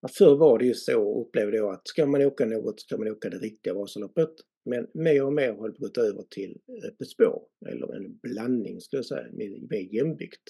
Ja, 0.00 0.08
förr 0.08 0.36
var 0.36 0.58
det 0.58 0.64
ju 0.64 0.74
så, 0.74 1.22
upplevde 1.22 1.56
jag, 1.56 1.74
att 1.74 1.88
ska 1.88 2.06
man 2.06 2.22
åka 2.22 2.46
något 2.46 2.80
ska 2.80 2.98
man 2.98 3.08
åka 3.08 3.30
det 3.30 3.38
riktiga 3.38 3.74
Vasaloppet. 3.74 4.30
Men 4.64 4.86
mer 4.94 5.24
och 5.24 5.32
mer 5.32 5.52
har 5.52 5.68
det 5.68 5.78
gått 5.78 5.98
över 5.98 6.22
till 6.30 6.60
öppet 6.88 7.08
spår, 7.08 7.42
eller 7.66 7.96
en 7.96 8.18
blandning 8.18 8.80
skulle 8.80 8.98
jag 8.98 9.06
säga, 9.06 9.32
med, 9.32 9.66
med 9.70 9.92
jämvikt. 9.92 10.42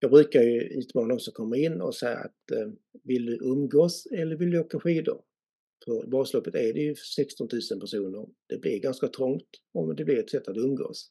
Jag 0.00 0.10
brukar 0.10 0.42
ju 0.42 0.60
utmana 0.60 1.08
de 1.08 1.20
som 1.20 1.32
kommer 1.32 1.56
in 1.56 1.80
och 1.80 1.94
säga 1.94 2.18
att 2.18 2.50
eh, 2.50 2.68
vill 3.04 3.26
du 3.26 3.38
umgås 3.42 4.06
eller 4.06 4.36
vill 4.36 4.50
du 4.50 4.58
åka 4.58 4.80
skidor? 4.80 5.22
För 5.84 6.10
Vasaloppet 6.10 6.54
är 6.54 6.72
det 6.72 6.80
ju 6.80 6.94
16 6.94 7.48
000 7.70 7.80
personer. 7.80 8.28
Det 8.48 8.58
blir 8.58 8.78
ganska 8.80 9.08
trångt 9.08 9.48
om 9.74 9.96
det 9.96 10.04
blir 10.04 10.18
ett 10.18 10.30
sätt 10.30 10.48
att 10.48 10.56
umgås. 10.56 11.10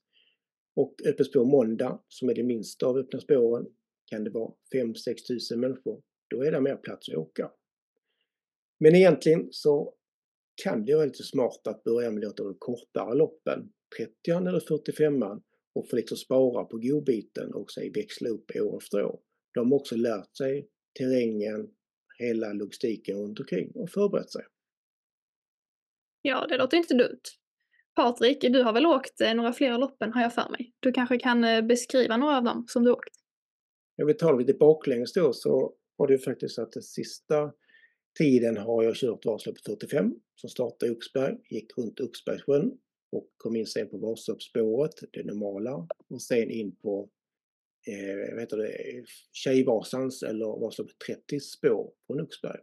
Och 0.76 0.96
öppet 1.06 1.26
spår 1.26 1.46
måndag, 1.46 2.02
som 2.08 2.30
är 2.30 2.34
det 2.34 2.44
minsta 2.44 2.86
av 2.86 2.98
öppna 2.98 3.20
spåren, 3.20 3.66
kan 4.06 4.24
det 4.24 4.30
vara 4.30 4.54
5-6 4.76 4.94
000 5.52 5.60
människor. 5.60 6.02
Då 6.30 6.42
är 6.44 6.52
det 6.52 6.62
mer 6.62 6.76
plats 6.76 7.10
att 7.10 7.16
åka. 7.16 7.52
Men 8.80 8.96
egentligen 8.96 9.48
så 9.52 9.94
kan 10.64 10.86
det 10.86 10.96
vara 10.96 11.06
lite 11.06 11.24
smart 11.24 11.68
att 11.68 11.84
börja 11.84 12.12
med 12.12 12.34
de 12.38 12.56
kortare 12.60 13.16
loppen, 13.16 13.70
30 13.98 14.48
eller 14.48 14.60
45 14.60 15.24
och 15.74 15.90
få 15.90 15.96
liksom 15.96 16.18
spara 16.18 16.66
på 16.66 16.78
godbiten 16.78 17.54
och 17.54 17.72
sig 17.72 17.92
växla 17.96 18.30
upp 18.30 18.52
år 18.56 18.78
efter 18.78 19.04
år. 19.04 19.20
De 19.54 19.72
har 19.72 19.80
också 19.80 19.96
lärt 19.96 20.38
sig 20.38 20.70
terrängen, 21.00 21.70
hela 22.20 22.54
logistiken 22.54 23.18
runt 23.18 23.40
omkring 23.40 23.72
och 23.76 23.90
förberett 23.90 24.32
sig. 24.32 24.46
Ja, 26.22 26.46
det 26.50 26.58
låter 26.58 26.78
inte 26.78 26.94
dumt. 26.94 27.22
Patrik, 27.96 28.42
du 28.42 28.64
har 28.64 28.74
väl 28.74 28.86
åkt 28.86 29.22
eh, 29.22 29.34
några 29.34 29.54
fler 29.54 29.78
loppen 29.78 30.14
har 30.14 30.22
jag 30.22 30.34
för 30.34 30.50
mig. 30.50 30.74
Du 30.80 30.92
kanske 30.92 31.20
kan 31.20 31.44
eh, 31.44 31.62
beskriva 31.62 32.18
några 32.18 32.38
av 32.38 32.44
dem 32.44 32.66
som 32.68 32.84
du 32.84 32.92
åkt? 32.92 33.16
Om 34.02 34.08
vi 34.08 34.14
tar 34.14 34.40
lite 34.40 34.54
baklänges 34.54 35.14
då 35.14 35.34
så 35.34 35.74
var 35.96 36.08
det 36.08 36.18
faktiskt 36.18 36.60
att 36.60 36.72
den 36.72 36.84
sista 36.84 37.52
tiden 38.18 38.58
har 38.58 38.84
jag 38.84 38.96
kört 38.96 39.26
Vasaloppet 39.26 39.64
45 39.66 40.16
som 40.36 40.50
startade 40.50 40.92
i 40.92 40.96
Oxberg, 40.96 41.38
gick 41.50 41.78
runt 41.78 42.00
Oxbergssjön 42.00 42.78
och 43.12 43.30
kom 43.38 43.56
in 43.56 43.66
sen 43.66 43.90
på 43.90 43.98
Vasaloppsspåret, 43.98 44.94
det 45.14 45.24
normala, 45.24 45.88
och 46.10 46.22
sen 46.22 46.52
in 46.52 46.76
på 46.76 47.10
eh, 47.88 48.34
vad 48.34 48.40
heter 48.40 48.58
det, 48.58 49.06
Tjejvasans 49.32 50.24
eller 50.24 50.46
Vasaloppet 50.46 51.00
30 51.08 51.40
spår 51.40 51.94
från 52.08 52.22
Oxberg. 52.22 52.60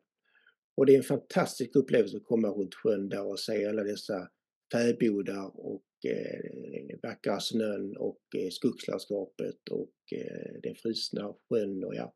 Och 0.76 0.86
det 0.86 0.92
är 0.92 0.96
en 0.96 1.02
fantastisk 1.02 1.76
upplevelse 1.76 2.16
att 2.16 2.24
komma 2.24 2.48
runt 2.48 2.74
sjön 2.74 3.08
där 3.08 3.26
och 3.26 3.40
se 3.40 3.66
alla 3.66 3.82
dessa 3.82 4.28
fäbodar 4.72 5.66
och 5.66 5.84
eh, 6.06 6.98
vackra 7.02 7.40
snön 7.40 7.96
och 7.96 8.20
eh, 8.36 8.50
skogslandskapet 8.50 9.68
och 9.70 9.94
eh, 10.12 10.60
den 10.62 10.74
frusna 10.74 11.34
sjön 11.48 11.84
och 11.84 11.94
ja. 11.94 12.14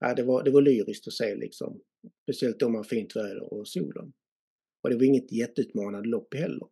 ja 0.00 0.14
det, 0.14 0.22
var, 0.22 0.42
det 0.42 0.50
var 0.50 0.62
lyriskt 0.62 1.06
att 1.06 1.14
se 1.14 1.34
liksom. 1.34 1.80
Speciellt 2.22 2.62
om 2.62 2.72
man 2.72 2.78
har 2.78 2.84
fint 2.84 3.16
väder 3.16 3.52
och 3.52 3.68
solen. 3.68 4.12
Och 4.82 4.90
det 4.90 4.96
var 4.96 5.02
inget 5.02 5.32
jätteutmanande 5.32 6.08
lopp 6.08 6.34
heller. 6.34 6.68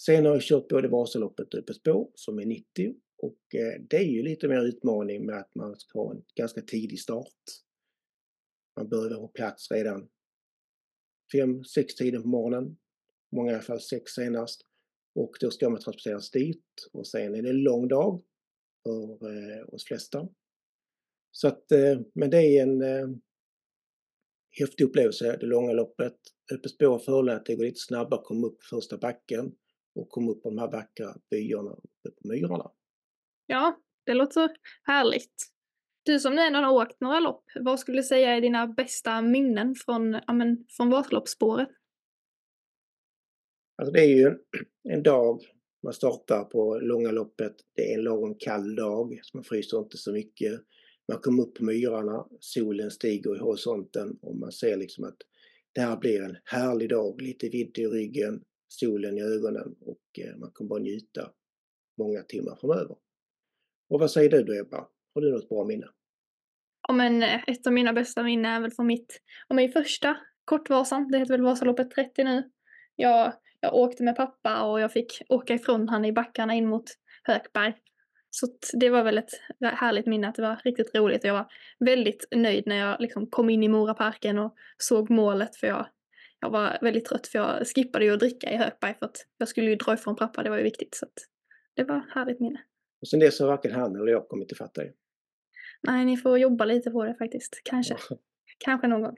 Sen 0.00 0.26
har 0.26 0.32
jag 0.32 0.42
kört 0.42 0.68
både 0.68 0.88
Vasaloppet 0.88 1.54
och 1.54 1.60
Öppet 1.60 1.76
spår 1.76 2.10
som 2.14 2.38
är 2.38 2.46
90 2.46 2.94
och 3.16 3.54
eh, 3.54 3.80
det 3.90 3.96
är 3.96 4.04
ju 4.04 4.22
lite 4.22 4.48
mer 4.48 4.64
utmaning 4.64 5.26
med 5.26 5.38
att 5.38 5.54
man 5.54 5.76
ska 5.76 5.98
ha 5.98 6.10
en 6.14 6.24
ganska 6.34 6.60
tidig 6.60 7.00
start. 7.00 7.34
Man 8.76 8.88
bör 8.88 9.10
vara 9.10 9.20
på 9.20 9.28
plats 9.28 9.70
redan 9.70 10.08
5-6 11.34 11.86
tiden 11.98 12.22
på 12.22 12.28
morgonen, 12.28 12.76
många 13.32 13.50
i 13.50 13.54
alla 13.54 13.62
fall 13.62 13.80
6 13.80 14.12
senast. 14.12 14.66
Och 15.14 15.36
då 15.40 15.50
ska 15.50 15.70
man 15.70 15.80
transporteras 15.80 16.30
dit 16.30 16.88
och 16.92 17.06
sen 17.06 17.34
är 17.34 17.42
det 17.42 17.50
en 17.50 17.62
lång 17.62 17.88
dag 17.88 18.22
för 18.82 19.58
eh, 19.58 19.74
oss 19.74 19.84
flesta. 19.84 20.28
Så 21.30 21.48
att, 21.48 21.72
eh, 21.72 22.00
men 22.14 22.30
det 22.30 22.38
är 22.38 22.62
en 22.62 22.82
eh, 22.82 23.08
häftig 24.60 24.84
upplevelse, 24.84 25.36
det 25.40 25.46
långa 25.46 25.72
loppet. 25.72 26.16
Öppet 26.54 26.70
spår 26.70 26.98
fördelen 26.98 27.36
att 27.36 27.46
det 27.46 27.56
går 27.56 27.64
lite 27.64 27.80
snabbare 27.80 28.20
komma 28.24 28.46
upp 28.46 28.62
första 28.62 28.98
backen 28.98 29.52
och 29.94 30.08
komma 30.08 30.32
upp 30.32 30.42
på 30.42 30.50
de 30.50 30.58
här 30.58 30.70
vackra 30.70 31.14
byarna 31.30 31.70
uppe 31.70 32.10
på 32.22 32.28
myrarna. 32.28 32.70
Ja, 33.46 33.80
det 34.06 34.14
låter 34.14 34.50
härligt. 34.82 35.34
Du 36.04 36.20
som 36.20 36.34
nu 36.34 36.42
ändå 36.42 36.58
har 36.58 36.72
åkt 36.72 37.00
några 37.00 37.20
lopp, 37.20 37.44
vad 37.60 37.80
skulle 37.80 37.98
du 37.98 38.02
säga 38.02 38.36
är 38.36 38.40
dina 38.40 38.66
bästa 38.66 39.22
minnen 39.22 39.74
från, 39.74 40.12
ja, 40.26 40.32
men, 40.32 40.66
från 40.68 40.90
Vasaloppsspåret? 40.90 41.68
Alltså 43.76 43.92
det 43.92 44.00
är 44.00 44.16
ju 44.16 44.26
en, 44.26 44.38
en 44.88 45.02
dag, 45.02 45.40
man 45.82 45.92
startar 45.92 46.44
på 46.44 46.78
långa 46.78 47.10
loppet, 47.10 47.56
det 47.74 47.92
är 47.92 47.98
en 47.98 48.04
lagom 48.04 48.34
kall 48.38 48.74
dag, 48.74 49.20
så 49.22 49.36
man 49.36 49.44
fryser 49.44 49.78
inte 49.78 49.96
så 49.96 50.12
mycket. 50.12 50.60
Man 51.08 51.18
kommer 51.18 51.42
upp 51.42 51.54
på 51.54 51.64
myrarna, 51.64 52.26
solen 52.40 52.90
stiger 52.90 53.36
i 53.36 53.38
horisonten 53.38 54.18
och 54.22 54.36
man 54.36 54.52
ser 54.52 54.76
liksom 54.76 55.04
att 55.04 55.16
det 55.72 55.80
här 55.80 55.96
blir 55.96 56.22
en 56.22 56.36
härlig 56.44 56.88
dag, 56.88 57.22
lite 57.22 57.48
vidd 57.48 57.78
i 57.78 57.86
ryggen, 57.86 58.44
solen 58.68 59.18
i 59.18 59.22
ögonen 59.22 59.74
och 59.80 60.18
eh, 60.18 60.36
man 60.36 60.50
kommer 60.50 60.68
bara 60.68 60.80
njuta 60.80 61.30
många 61.98 62.22
timmar 62.22 62.56
framöver. 62.60 62.96
Och 63.88 64.00
vad 64.00 64.10
säger 64.10 64.30
du 64.30 64.42
då 64.42 64.52
Ebba? 64.52 64.88
Har 65.14 65.22
du 65.22 65.32
något 65.32 65.48
bra 65.48 65.64
minne? 65.64 65.86
Ja 66.88 66.94
men 66.94 67.22
eh, 67.22 67.40
ett 67.46 67.66
av 67.66 67.72
mina 67.72 67.92
bästa 67.92 68.22
minnen 68.22 68.52
är 68.52 68.60
väl 68.60 68.70
från 68.70 68.86
mitt, 68.86 69.20
och 69.48 69.56
min 69.56 69.72
första 69.72 70.16
Kortvasan, 70.44 71.10
det 71.10 71.18
heter 71.18 71.32
väl 71.32 71.42
Vasaloppet 71.42 71.90
30 71.90 72.24
nu. 72.24 72.50
Jag, 72.96 73.32
jag 73.60 73.74
åkte 73.74 74.02
med 74.02 74.16
pappa 74.16 74.62
och 74.62 74.80
jag 74.80 74.92
fick 74.92 75.22
åka 75.28 75.54
ifrån 75.54 75.88
han 75.88 76.04
i 76.04 76.12
backarna 76.12 76.54
in 76.54 76.68
mot 76.68 76.84
Hökberg. 77.22 77.74
Så 78.34 78.46
det 78.72 78.90
var 78.90 79.02
väl 79.02 79.18
ett 79.18 79.30
härligt 79.60 80.06
minne 80.06 80.28
att 80.28 80.34
det 80.34 80.42
var 80.42 80.60
riktigt 80.64 80.94
roligt 80.94 81.24
och 81.24 81.28
jag 81.28 81.34
var 81.34 81.46
väldigt 81.78 82.28
nöjd 82.30 82.66
när 82.66 82.76
jag 82.76 83.00
liksom 83.00 83.26
kom 83.26 83.50
in 83.50 83.62
i 83.62 83.68
Moraparken 83.68 84.38
och 84.38 84.54
såg 84.78 85.10
målet 85.10 85.56
för 85.56 85.66
jag, 85.66 85.86
jag 86.40 86.50
var 86.50 86.78
väldigt 86.80 87.04
trött 87.04 87.26
för 87.26 87.38
jag 87.38 87.66
skippade 87.66 88.04
ju 88.04 88.12
att 88.12 88.18
dricka 88.18 88.50
i 88.50 88.56
Hökberg 88.56 88.94
för 88.98 89.06
att 89.06 89.26
jag 89.38 89.48
skulle 89.48 89.70
ju 89.70 89.76
dra 89.76 89.94
ifrån 89.94 90.16
pappa, 90.16 90.42
det 90.42 90.50
var 90.50 90.56
ju 90.56 90.62
viktigt. 90.62 90.94
Så 90.94 91.06
det 91.74 91.84
var 91.84 91.96
ett 91.96 92.14
härligt 92.14 92.40
minne. 92.40 92.60
Och 93.00 93.08
sen 93.08 93.20
dess 93.20 93.40
har 93.40 93.46
varken 93.46 93.72
han 93.72 93.96
eller 93.96 94.12
jag 94.12 94.28
kommit 94.28 94.52
ifatt 94.52 94.74
dig. 94.74 94.94
Nej, 95.82 96.04
ni 96.04 96.16
får 96.16 96.38
jobba 96.38 96.64
lite 96.64 96.90
på 96.90 97.04
det 97.04 97.14
faktiskt. 97.14 97.60
Kanske. 97.64 97.96
Kanske 98.58 98.86
någon 98.86 99.02
gång. 99.02 99.16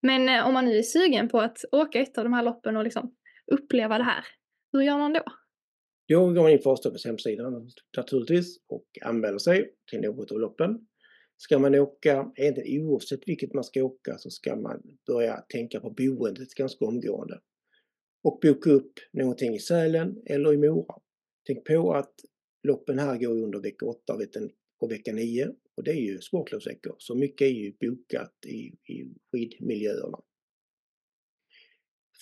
Men 0.00 0.28
eh, 0.28 0.46
om 0.46 0.54
man 0.54 0.64
nu 0.64 0.78
är 0.78 0.82
sugen 0.82 1.28
på 1.28 1.40
att 1.40 1.58
åka 1.72 1.98
ett 1.98 2.18
av 2.18 2.24
de 2.24 2.32
här 2.32 2.42
loppen 2.42 2.76
och 2.76 2.84
liksom 2.84 3.14
uppleva 3.52 3.98
det 3.98 4.04
här, 4.04 4.24
hur 4.72 4.82
gör 4.82 4.98
man 4.98 5.12
då? 5.12 5.24
Då 6.08 6.32
går 6.32 6.42
man 6.42 6.50
in 6.50 6.62
på 6.62 6.70
Åstorpets 6.70 7.04
hemsida 7.04 7.62
naturligtvis 7.96 8.60
och 8.68 8.86
anmäler 9.02 9.38
sig 9.38 9.74
till 9.90 10.00
något 10.00 10.32
av 10.32 10.40
loppen. 10.40 10.86
Ska 11.36 11.58
man 11.58 11.74
åka, 11.74 12.32
egentligen 12.36 12.86
oavsett 12.86 13.28
vilket 13.28 13.54
man 13.54 13.64
ska 13.64 13.82
åka, 13.82 14.18
så 14.18 14.30
ska 14.30 14.56
man 14.56 14.82
börja 15.06 15.36
tänka 15.36 15.80
på 15.80 15.90
boendet 15.90 16.54
ganska 16.54 16.84
omgående. 16.84 17.40
Och 18.24 18.38
boka 18.42 18.70
upp 18.70 18.92
någonting 19.12 19.54
i 19.54 19.58
Sälen 19.58 20.22
eller 20.26 20.52
i 20.52 20.56
Mora. 20.56 20.94
Tänk 21.46 21.64
på 21.64 21.92
att 21.92 22.14
loppen 22.62 22.98
här 22.98 23.18
går 23.18 23.42
under 23.42 23.60
vecka 23.60 23.86
8 23.86 24.18
och 24.80 24.90
vecka 24.90 25.12
9 25.12 25.48
och 25.76 25.84
det 25.84 25.90
är 25.90 26.00
ju 26.00 26.18
sportlovsveckor 26.18 26.94
så 26.98 27.14
mycket 27.14 27.44
är 27.44 27.50
ju 27.50 27.72
bokat 27.80 28.34
i, 28.46 28.92
i 28.92 29.14
skidmiljöerna. 29.32 30.18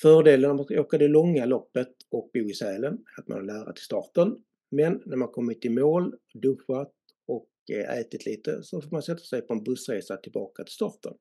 Fördelen 0.01 0.57
med 0.57 0.61
att 0.61 0.71
åka 0.71 0.99
det 0.99 1.09
långa 1.09 1.45
loppet 1.45 1.89
och 2.11 2.31
bo 2.35 2.41
i 2.41 2.55
Sälen 2.55 2.93
är 2.93 3.21
att 3.21 3.29
man 3.29 3.39
har 3.39 3.45
nära 3.45 3.73
till 3.73 3.85
starten. 3.85 4.37
Men 4.71 5.03
när 5.07 5.17
man 5.17 5.29
kommit 5.29 5.65
i 5.65 5.69
mål, 5.69 6.15
duschat 6.35 6.93
och 7.27 7.49
eh, 7.73 7.99
ätit 7.99 8.27
lite 8.27 8.63
så 8.63 8.81
får 8.81 8.91
man 8.91 9.03
sätta 9.03 9.21
sig 9.21 9.43
på 9.43 9.53
en 9.55 9.65
bussresa 9.65 10.17
tillbaka 10.17 10.65
till 10.65 10.75
starten. 10.75 11.15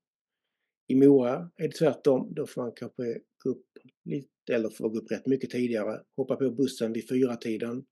I 0.88 0.96
Mora 0.96 1.52
är 1.58 1.68
det 1.68 1.74
tvärtom, 1.74 2.34
då 2.34 2.48
får 2.48 2.62
man 2.62 2.72
kanske 2.76 3.20
gå 3.44 3.50
upp 3.50 3.68
lite, 4.06 4.54
eller 4.54 4.70
får 4.70 4.90
gå 4.90 4.98
upp 5.00 5.12
rätt 5.12 5.28
mycket 5.28 5.50
tidigare, 5.50 6.02
hoppa 6.16 6.36
på 6.36 6.52
bussen 6.52 6.94
vid 6.94 7.10
fyra 7.10 7.36
tiden 7.36 7.86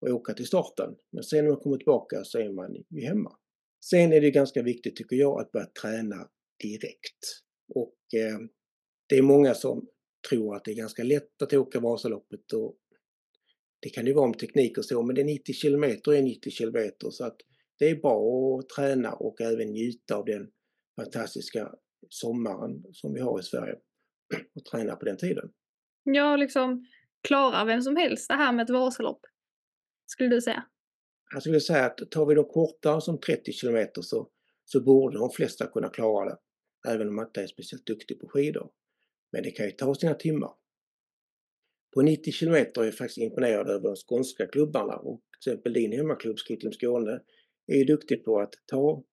och 0.00 0.08
åka 0.08 0.34
till 0.34 0.46
starten. 0.46 0.94
Men 1.12 1.24
sen 1.24 1.44
när 1.44 1.52
man 1.52 1.60
kommer 1.60 1.76
tillbaka 1.76 2.24
så 2.24 2.38
är 2.38 2.52
man 2.52 2.76
ju 2.90 3.00
hemma. 3.00 3.36
Sen 3.84 4.12
är 4.12 4.20
det 4.20 4.30
ganska 4.30 4.62
viktigt 4.62 4.96
tycker 4.96 5.16
jag 5.16 5.40
att 5.40 5.52
börja 5.52 5.66
träna 5.66 6.28
direkt. 6.62 7.42
Och 7.74 7.96
eh, 8.14 8.38
det 9.08 9.16
är 9.16 9.22
många 9.22 9.54
som 9.54 9.88
tror 10.28 10.56
att 10.56 10.64
det 10.64 10.70
är 10.70 10.76
ganska 10.76 11.02
lätt 11.02 11.42
att 11.42 11.52
åka 11.52 11.80
Vasaloppet 11.80 12.52
och 12.52 12.76
det 13.80 13.88
kan 13.88 14.06
ju 14.06 14.12
vara 14.12 14.26
med 14.26 14.38
teknik 14.38 14.78
och 14.78 14.84
så, 14.84 15.02
men 15.02 15.14
det 15.14 15.20
är 15.20 15.24
90 15.24 15.54
kilometer 15.54 16.12
är 16.12 16.22
90 16.22 16.50
kilometer 16.50 17.10
så 17.10 17.24
att 17.24 17.36
det 17.78 17.90
är 17.90 17.96
bra 17.96 18.58
att 18.58 18.68
träna 18.68 19.12
och 19.12 19.40
även 19.40 19.68
njuta 19.68 20.16
av 20.16 20.24
den 20.24 20.50
fantastiska 21.00 21.72
sommaren 22.08 22.84
som 22.92 23.14
vi 23.14 23.20
har 23.20 23.40
i 23.40 23.42
Sverige 23.42 23.74
och 24.54 24.64
träna 24.64 24.96
på 24.96 25.04
den 25.04 25.16
tiden. 25.16 25.50
Ja, 26.02 26.36
liksom 26.36 26.86
klarar 27.28 27.66
vem 27.66 27.82
som 27.82 27.96
helst 27.96 28.28
det 28.28 28.34
här 28.34 28.52
med 28.52 28.64
ett 28.64 28.70
Vasalopp? 28.70 29.20
Skulle 30.06 30.28
du 30.28 30.40
säga? 30.40 30.64
Jag 31.32 31.42
skulle 31.42 31.60
säga 31.60 31.84
att 31.84 32.10
tar 32.10 32.26
vi 32.26 32.34
de 32.34 32.44
korta 32.44 33.00
som 33.00 33.20
30 33.20 33.52
kilometer 33.52 34.02
så, 34.02 34.28
så 34.64 34.80
borde 34.80 35.18
de 35.18 35.30
flesta 35.30 35.66
kunna 35.66 35.88
klara 35.88 36.28
det. 36.28 36.38
Även 36.88 37.08
om 37.08 37.16
man 37.16 37.26
inte 37.26 37.42
är 37.42 37.46
speciellt 37.46 37.86
duktig 37.86 38.20
på 38.20 38.28
skidor. 38.28 38.70
Men 39.36 39.42
det 39.42 39.50
kan 39.50 39.66
ju 39.66 39.72
ta 39.72 39.94
sina 39.94 40.14
timmar. 40.14 40.50
På 41.94 42.02
90 42.02 42.32
kilometer 42.32 42.80
är 42.80 42.84
jag 42.84 42.94
faktiskt 42.94 43.18
imponerad 43.18 43.70
över 43.70 43.88
de 43.88 43.96
skånska 43.96 44.46
klubbarna 44.46 44.96
och 44.96 45.22
till 45.42 45.52
exempel 45.52 45.72
din 45.72 45.92
hemmaklubb 45.92 46.38
Skitlim 46.38 46.72
Skåne 46.72 47.22
är 47.66 47.76
ju 47.76 47.84
duktig 47.84 48.24
på 48.24 48.40
att 48.40 48.54
ta 48.66 49.04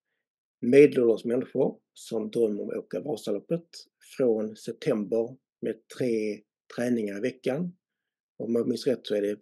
medelålders 0.61 1.25
människor 1.25 1.79
som 1.93 2.31
drömmer 2.31 2.61
om 2.61 2.69
att 2.69 2.75
åka 2.75 2.99
Vasaloppet 2.99 3.67
från 4.17 4.55
september 4.55 5.37
med 5.61 5.87
tre 5.97 6.41
träningar 6.75 7.17
i 7.17 7.21
veckan. 7.21 7.75
Om 8.37 8.55
jag 8.55 8.67
minns 8.67 8.87
rätt 8.87 9.07
så 9.07 9.15
är 9.15 9.21
det 9.21 9.37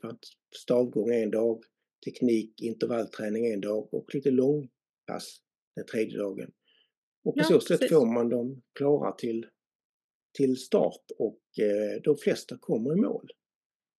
stavgång 0.55 1.13
en 1.13 1.31
dag, 1.31 1.63
teknik, 2.05 2.61
intervallträning 2.61 3.45
en 3.45 3.61
dag 3.61 3.93
och 3.93 4.15
lite 4.15 4.31
långpass 4.31 5.41
den 5.75 5.85
tredje 5.85 6.17
dagen. 6.17 6.51
Och 7.23 7.33
på 7.33 7.39
ja, 7.39 7.43
så 7.43 7.59
sätt 7.59 7.79
precis. 7.79 7.97
får 7.97 8.05
man 8.05 8.29
dem 8.29 8.61
klara 8.73 9.11
till 9.11 9.45
till 10.33 10.57
start 10.57 11.11
och 11.17 11.39
eh, 11.59 12.01
de 12.03 12.17
flesta 12.17 12.57
kommer 12.57 12.93
i 12.93 12.95
mål. 12.95 13.29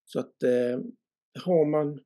Så 0.05 0.19
att 0.19 0.43
eh, 0.43 0.79
har 1.43 1.65
man, 1.65 1.99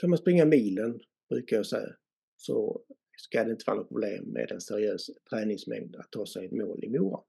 kan 0.00 0.10
man 0.10 0.18
springa 0.18 0.44
milen, 0.44 1.00
brukar 1.28 1.56
jag 1.56 1.66
säga, 1.66 1.88
så 2.36 2.82
ska 3.16 3.44
det 3.44 3.50
inte 3.50 3.64
vara 3.66 3.76
något 3.76 3.88
problem 3.88 4.24
med 4.24 4.52
en 4.52 4.60
seriös 4.60 5.10
träningsmängd 5.30 5.96
att 5.96 6.12
ta 6.12 6.26
sig 6.26 6.46
i 6.46 6.54
mål 6.54 6.84
i 6.84 6.88
Mora. 6.88 7.20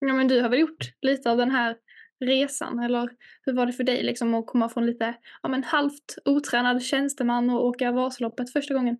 Ja 0.00 0.14
men 0.14 0.28
du 0.28 0.40
har 0.40 0.48
väl 0.48 0.58
gjort 0.60 0.92
lite 1.02 1.30
av 1.30 1.36
den 1.36 1.50
här 1.50 1.76
resan 2.20 2.78
eller 2.78 3.10
hur 3.42 3.52
var 3.52 3.66
det 3.66 3.72
för 3.72 3.84
dig 3.84 4.02
liksom 4.02 4.34
att 4.34 4.46
komma 4.46 4.68
från 4.68 4.86
lite 4.86 5.14
ja, 5.42 5.48
men 5.48 5.64
halvt 5.64 6.18
otränad 6.24 6.82
tjänsteman 6.82 7.50
och 7.50 7.66
åka 7.66 7.92
Vasaloppet 7.92 8.52
första 8.52 8.74
gången? 8.74 8.98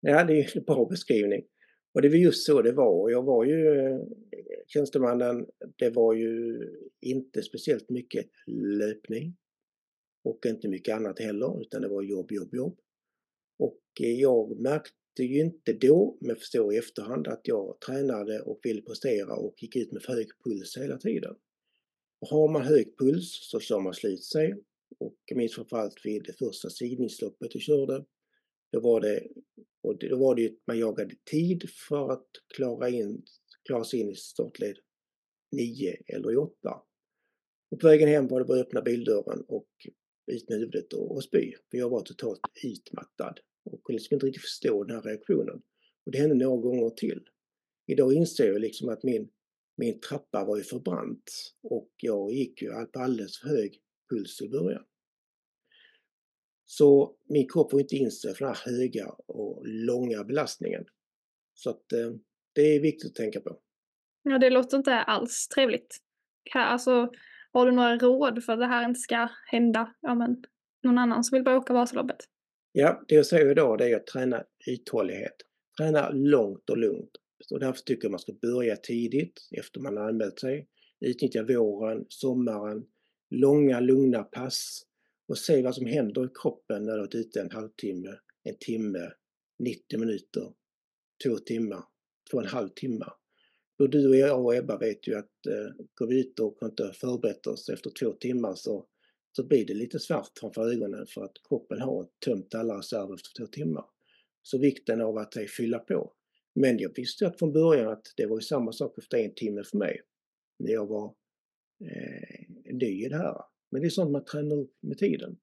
Ja 0.00 0.24
det 0.24 0.40
är 0.40 0.56
en 0.56 0.64
bra 0.64 0.86
beskrivning. 0.86 1.42
Och 1.92 2.02
det 2.02 2.08
var 2.08 2.16
just 2.16 2.46
så 2.46 2.62
det 2.62 2.72
var. 2.72 3.10
Jag 3.10 3.22
var 3.22 3.44
ju 3.44 3.98
tjänstemannen, 4.66 5.46
det 5.76 5.90
var 5.90 6.14
ju 6.14 6.58
inte 7.00 7.42
speciellt 7.42 7.90
mycket 7.90 8.30
löpning 8.46 9.36
och 10.24 10.46
inte 10.46 10.68
mycket 10.68 10.94
annat 10.94 11.18
heller 11.18 11.60
utan 11.60 11.82
det 11.82 11.88
var 11.88 12.02
jobb, 12.02 12.32
jobb, 12.32 12.54
jobb. 12.54 12.78
Och 13.58 13.80
eh, 14.00 14.20
jag 14.20 14.60
märkte 14.60 15.22
ju 15.22 15.40
inte 15.40 15.72
då, 15.72 16.18
men 16.20 16.36
förstår 16.36 16.74
i 16.74 16.78
efterhand, 16.78 17.28
att 17.28 17.40
jag 17.44 17.80
tränade 17.80 18.40
och 18.40 18.60
ville 18.62 18.82
prestera 18.82 19.34
och 19.34 19.62
gick 19.62 19.76
ut 19.76 19.92
med 19.92 20.02
för 20.02 20.12
hög 20.12 20.28
puls 20.44 20.76
hela 20.78 20.98
tiden. 20.98 21.34
Och 22.20 22.28
har 22.28 22.48
man 22.48 22.62
hög 22.62 22.98
puls 22.98 23.50
så 23.50 23.60
kör 23.60 23.80
man 23.80 23.94
slut 23.94 24.24
sig. 24.24 24.54
Och 24.98 25.16
jag 25.24 25.36
minns 25.36 25.54
framförallt 25.54 26.06
vid 26.06 26.24
det 26.24 26.32
första 26.32 26.70
sidningsloppet 26.70 27.54
jag 27.54 27.62
körde. 27.62 28.04
Då 28.72 28.80
var 28.80 29.00
det, 29.00 29.26
och 29.82 29.98
då 29.98 30.16
var 30.16 30.34
det 30.34 30.42
ju 30.42 30.48
att 30.48 30.66
man 30.66 30.78
jagade 30.78 31.14
tid 31.30 31.70
för 31.88 32.12
att 32.12 32.28
klara, 32.54 32.88
in, 32.88 33.22
klara 33.66 33.84
sig 33.84 34.00
in 34.00 34.10
i 34.10 34.14
startled 34.14 34.76
9 35.52 35.96
eller 36.06 36.36
8. 36.36 36.52
Och 37.70 37.80
på 37.80 37.86
vägen 37.86 38.08
hem 38.08 38.28
var 38.28 38.40
det 38.40 38.46
bara 38.46 38.60
att 38.60 38.66
öppna 38.66 38.82
bildörren 38.82 39.44
och 39.48 39.68
ut 40.32 40.48
med 40.48 40.58
huvudet 40.58 40.92
och, 40.92 41.14
och 41.14 41.24
spy. 41.24 41.52
För 41.70 41.78
jag 41.78 41.90
var 41.90 42.00
totalt 42.00 42.40
utmattad 42.64 43.40
och 43.64 43.84
kunde 43.84 43.96
liksom 43.98 44.14
inte 44.14 44.26
riktigt 44.26 44.42
förstå 44.42 44.84
den 44.84 44.96
här 44.96 45.02
reaktionen. 45.02 45.62
Och 46.06 46.12
det 46.12 46.18
hände 46.18 46.34
några 46.34 46.60
gånger 46.60 46.90
till. 46.90 47.20
Idag 47.86 48.12
inser 48.12 48.46
jag 48.46 48.60
liksom 48.60 48.88
att 48.88 49.02
min, 49.02 49.28
min 49.76 50.00
trappa 50.00 50.44
var 50.44 50.56
ju 50.56 50.62
för 50.62 50.78
brant 50.78 51.54
och 51.62 51.90
jag 51.96 52.32
gick 52.32 52.62
ju 52.62 52.68
på 52.68 53.00
alldeles 53.00 53.38
för 53.38 53.48
hög 53.48 53.80
puls 54.10 54.42
i 54.42 54.48
början. 54.48 54.84
Så 56.70 57.14
min 57.28 57.48
kropp 57.48 57.70
får 57.70 57.80
inte 57.80 57.96
in 57.96 58.10
sig 58.10 58.34
för 58.34 58.44
den 58.44 58.54
här 58.54 58.72
höga 58.72 59.08
och 59.26 59.62
långa 59.66 60.24
belastningen. 60.24 60.84
Så 61.54 61.70
att 61.70 61.92
eh, 61.92 62.10
det 62.54 62.60
är 62.60 62.80
viktigt 62.80 63.10
att 63.10 63.14
tänka 63.14 63.40
på. 63.40 63.58
Ja, 64.22 64.38
det 64.38 64.50
låter 64.50 64.76
inte 64.76 64.94
alls 64.94 65.48
trevligt. 65.48 65.96
Alltså, 66.54 67.10
har 67.52 67.66
du 67.66 67.72
några 67.72 67.96
råd 67.96 68.44
för 68.44 68.52
att 68.52 68.58
det 68.58 68.66
här 68.66 68.88
inte 68.88 69.00
ska 69.00 69.28
hända 69.46 69.94
ja, 70.00 70.14
men, 70.14 70.44
någon 70.82 70.98
annan 70.98 71.24
som 71.24 71.36
vill 71.36 71.44
börja 71.44 71.58
åka 71.58 71.72
Vasaloppet? 71.72 72.24
Ja, 72.72 73.04
det 73.08 73.14
jag 73.14 73.26
säger 73.26 73.50
idag 73.50 73.78
det 73.78 73.90
är 73.90 73.96
att 73.96 74.06
träna 74.06 74.44
uthållighet. 74.66 75.36
Träna 75.78 76.10
långt 76.10 76.70
och 76.70 76.78
lugnt. 76.78 77.10
Och 77.50 77.60
därför 77.60 77.80
tycker 77.80 78.04
jag 78.04 78.10
man 78.10 78.20
ska 78.20 78.32
börja 78.32 78.76
tidigt 78.76 79.48
efter 79.58 79.80
man 79.80 79.96
har 79.96 80.08
anmält 80.08 80.40
sig. 80.40 80.68
Utnyttja 81.00 81.42
våren, 81.42 82.04
sommaren, 82.08 82.84
långa 83.30 83.80
lugna 83.80 84.22
pass 84.22 84.86
och 85.30 85.38
se 85.38 85.62
vad 85.62 85.74
som 85.74 85.86
händer 85.86 86.26
i 86.26 86.28
kroppen 86.42 86.84
när 86.84 86.92
du 86.92 86.98
har 86.98 87.06
varit 87.06 87.14
ute 87.14 87.40
en 87.40 87.50
halvtimme, 87.50 88.18
en 88.42 88.56
timme, 88.60 89.12
90 89.58 89.98
minuter, 89.98 90.52
två 91.24 91.36
timmar, 91.36 91.84
två 92.30 92.36
och 92.36 92.42
en 92.42 92.48
halv 92.48 92.68
timme. 92.68 93.06
Både 93.78 93.98
du 93.98 94.08
och 94.08 94.16
jag 94.16 94.44
och 94.44 94.54
Ebba 94.54 94.78
vet 94.78 95.08
ju 95.08 95.14
att 95.14 95.46
eh, 95.46 95.84
går 95.94 96.06
vi 96.06 96.20
ut 96.20 96.38
och 96.38 96.58
inte 96.62 96.92
förberett 96.92 97.46
oss 97.46 97.68
efter 97.68 97.90
två 97.90 98.12
timmar 98.12 98.54
så, 98.54 98.86
så 99.32 99.46
blir 99.46 99.66
det 99.66 99.74
lite 99.74 99.98
svart 99.98 100.38
framför 100.40 100.72
ögonen 100.72 101.06
för 101.06 101.24
att 101.24 101.36
kroppen 101.48 101.80
har 101.80 102.08
tömt 102.24 102.54
alla 102.54 102.78
reserver 102.78 103.14
efter 103.14 103.30
två 103.38 103.46
timmar. 103.46 103.84
Så 104.42 104.58
vikten 104.58 105.00
av 105.00 105.18
att 105.18 105.34
fylla 105.56 105.78
på. 105.78 106.12
Men 106.54 106.78
jag 106.78 106.92
visste 106.96 107.26
att 107.26 107.38
från 107.38 107.52
början 107.52 107.88
att 107.88 108.06
det 108.16 108.26
var 108.26 108.36
ju 108.36 108.42
samma 108.42 108.72
sak 108.72 108.98
efter 108.98 109.18
en 109.18 109.34
timme 109.34 109.64
för 109.64 109.78
mig. 109.78 110.00
När 110.58 110.72
jag 110.72 110.86
var 110.86 111.14
eh, 111.84 112.74
ny 112.74 113.04
i 113.04 113.08
det 113.08 113.16
här. 113.16 113.36
Men 113.70 113.80
det 113.80 113.88
är 113.88 113.90
sånt 113.90 114.10
man 114.10 114.24
tränar 114.24 114.56
upp 114.56 114.76
med 114.80 114.98
tiden. 114.98 115.36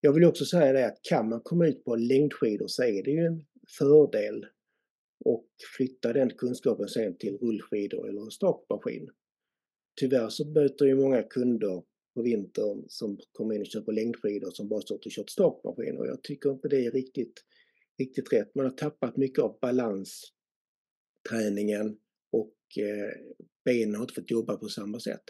Jag 0.00 0.12
vill 0.12 0.24
också 0.24 0.44
säga 0.44 0.72
det 0.72 0.86
att 0.86 1.02
kan 1.02 1.28
man 1.28 1.40
komma 1.40 1.66
ut 1.66 1.84
på 1.84 1.96
längdskidor 1.96 2.66
så 2.66 2.82
är 2.82 3.02
det 3.02 3.10
ju 3.10 3.26
en 3.26 3.44
fördel 3.78 4.46
och 5.24 5.48
flytta 5.76 6.12
den 6.12 6.30
kunskapen 6.30 6.88
sen 6.88 7.18
till 7.18 7.38
rullskidor 7.38 8.08
eller 8.08 8.30
stakmaskin. 8.30 9.10
Tyvärr 10.00 10.28
så 10.28 10.48
möter 10.48 10.86
ju 10.86 10.94
många 10.94 11.22
kunder 11.22 11.82
på 12.14 12.22
vintern 12.22 12.84
som 12.88 13.18
kommer 13.32 13.54
in 13.54 13.60
och 13.60 13.66
köper 13.66 13.92
längdskidor 13.92 14.50
som 14.50 14.68
bara 14.68 14.80
stått 14.80 15.06
och 15.06 15.12
kört 15.12 15.30
stakmaskin 15.30 15.98
och 15.98 16.06
jag 16.06 16.22
tycker 16.22 16.50
inte 16.50 16.68
det 16.68 16.86
är 16.86 16.90
riktigt, 16.90 17.44
riktigt 17.98 18.32
rätt. 18.32 18.54
Man 18.54 18.64
har 18.64 18.72
tappat 18.72 19.16
mycket 19.16 19.44
av 19.44 19.58
balansträningen 19.60 21.98
och 22.30 22.56
eh, 22.78 23.10
benen 23.64 23.94
har 23.94 24.02
inte 24.02 24.14
fått 24.14 24.30
jobba 24.30 24.56
på 24.56 24.68
samma 24.68 25.00
sätt. 25.00 25.24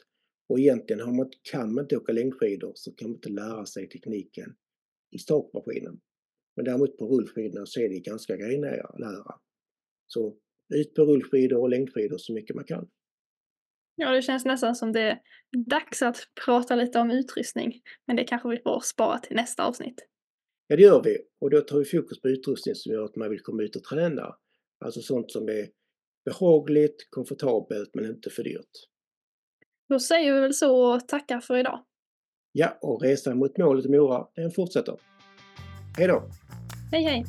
Och 0.49 0.59
egentligen 0.59 1.01
har 1.01 1.13
man, 1.13 1.31
kan 1.53 1.75
man 1.75 1.85
inte 1.85 1.97
åka 1.97 2.13
längdskidor 2.13 2.73
så 2.75 2.93
kan 2.93 3.09
man 3.09 3.17
inte 3.17 3.29
lära 3.29 3.67
sig 3.67 3.89
tekniken 3.89 4.55
i 5.11 5.19
stakmaskinen. 5.19 6.01
Men 6.57 6.65
däremot 6.65 6.99
på 6.99 7.07
rullskidorna 7.07 7.67
så 7.67 7.81
är 7.81 7.89
det 7.89 8.01
ganska 8.01 8.37
grejnära. 8.37 9.41
Så 10.07 10.37
Ut 10.75 10.95
på 10.95 11.03
rullskidor 11.03 11.61
och 11.61 11.69
längdskidor 11.69 12.19
så 12.19 12.33
mycket 12.33 12.57
man 12.57 12.65
kan. 12.65 12.89
Ja, 13.97 14.11
det 14.11 14.23
känns 14.23 14.45
nästan 14.45 14.75
som 14.75 14.93
det 14.93 15.01
är 15.01 15.21
dags 15.67 16.03
att 16.03 16.17
prata 16.45 16.75
lite 16.75 16.99
om 16.99 17.11
utrustning. 17.11 17.81
Men 18.07 18.17
det 18.17 18.25
kanske 18.25 18.49
vi 18.49 18.59
får 18.59 18.81
spara 18.81 19.19
till 19.19 19.37
nästa 19.37 19.65
avsnitt. 19.65 20.07
Ja, 20.67 20.77
det 20.77 20.83
gör 20.83 21.03
vi. 21.03 21.19
Och 21.41 21.51
då 21.51 21.61
tar 21.61 21.79
vi 21.79 21.85
fokus 21.85 22.21
på 22.21 22.29
utrustning 22.29 22.75
som 22.75 22.93
gör 22.93 23.05
att 23.05 23.17
man 23.17 23.31
vill 23.31 23.41
komma 23.41 23.63
ut 23.63 23.77
och 23.77 23.85
träna. 23.85 24.37
Alltså 24.85 25.01
sånt 25.01 25.31
som 25.31 25.49
är 25.49 25.69
behagligt, 26.25 27.07
komfortabelt 27.11 27.95
men 27.95 28.05
inte 28.05 28.31
för 28.31 28.43
dyrt. 28.43 28.89
Då 29.89 29.99
säger 29.99 30.33
vi 30.35 30.41
väl 30.41 30.55
så 30.55 30.95
och 30.95 31.09
tackar 31.09 31.41
för 31.41 31.57
idag. 31.57 31.81
Ja, 32.53 32.79
och 32.81 33.03
resan 33.03 33.39
mot 33.39 33.59
målet 33.59 33.87
i 33.87 33.89
Mora, 33.89 34.27
den 34.35 34.51
fortsätter. 34.51 34.97
Hej 35.99 36.09
då! 36.09 36.23
Hej 36.93 37.03
hej! 37.03 37.25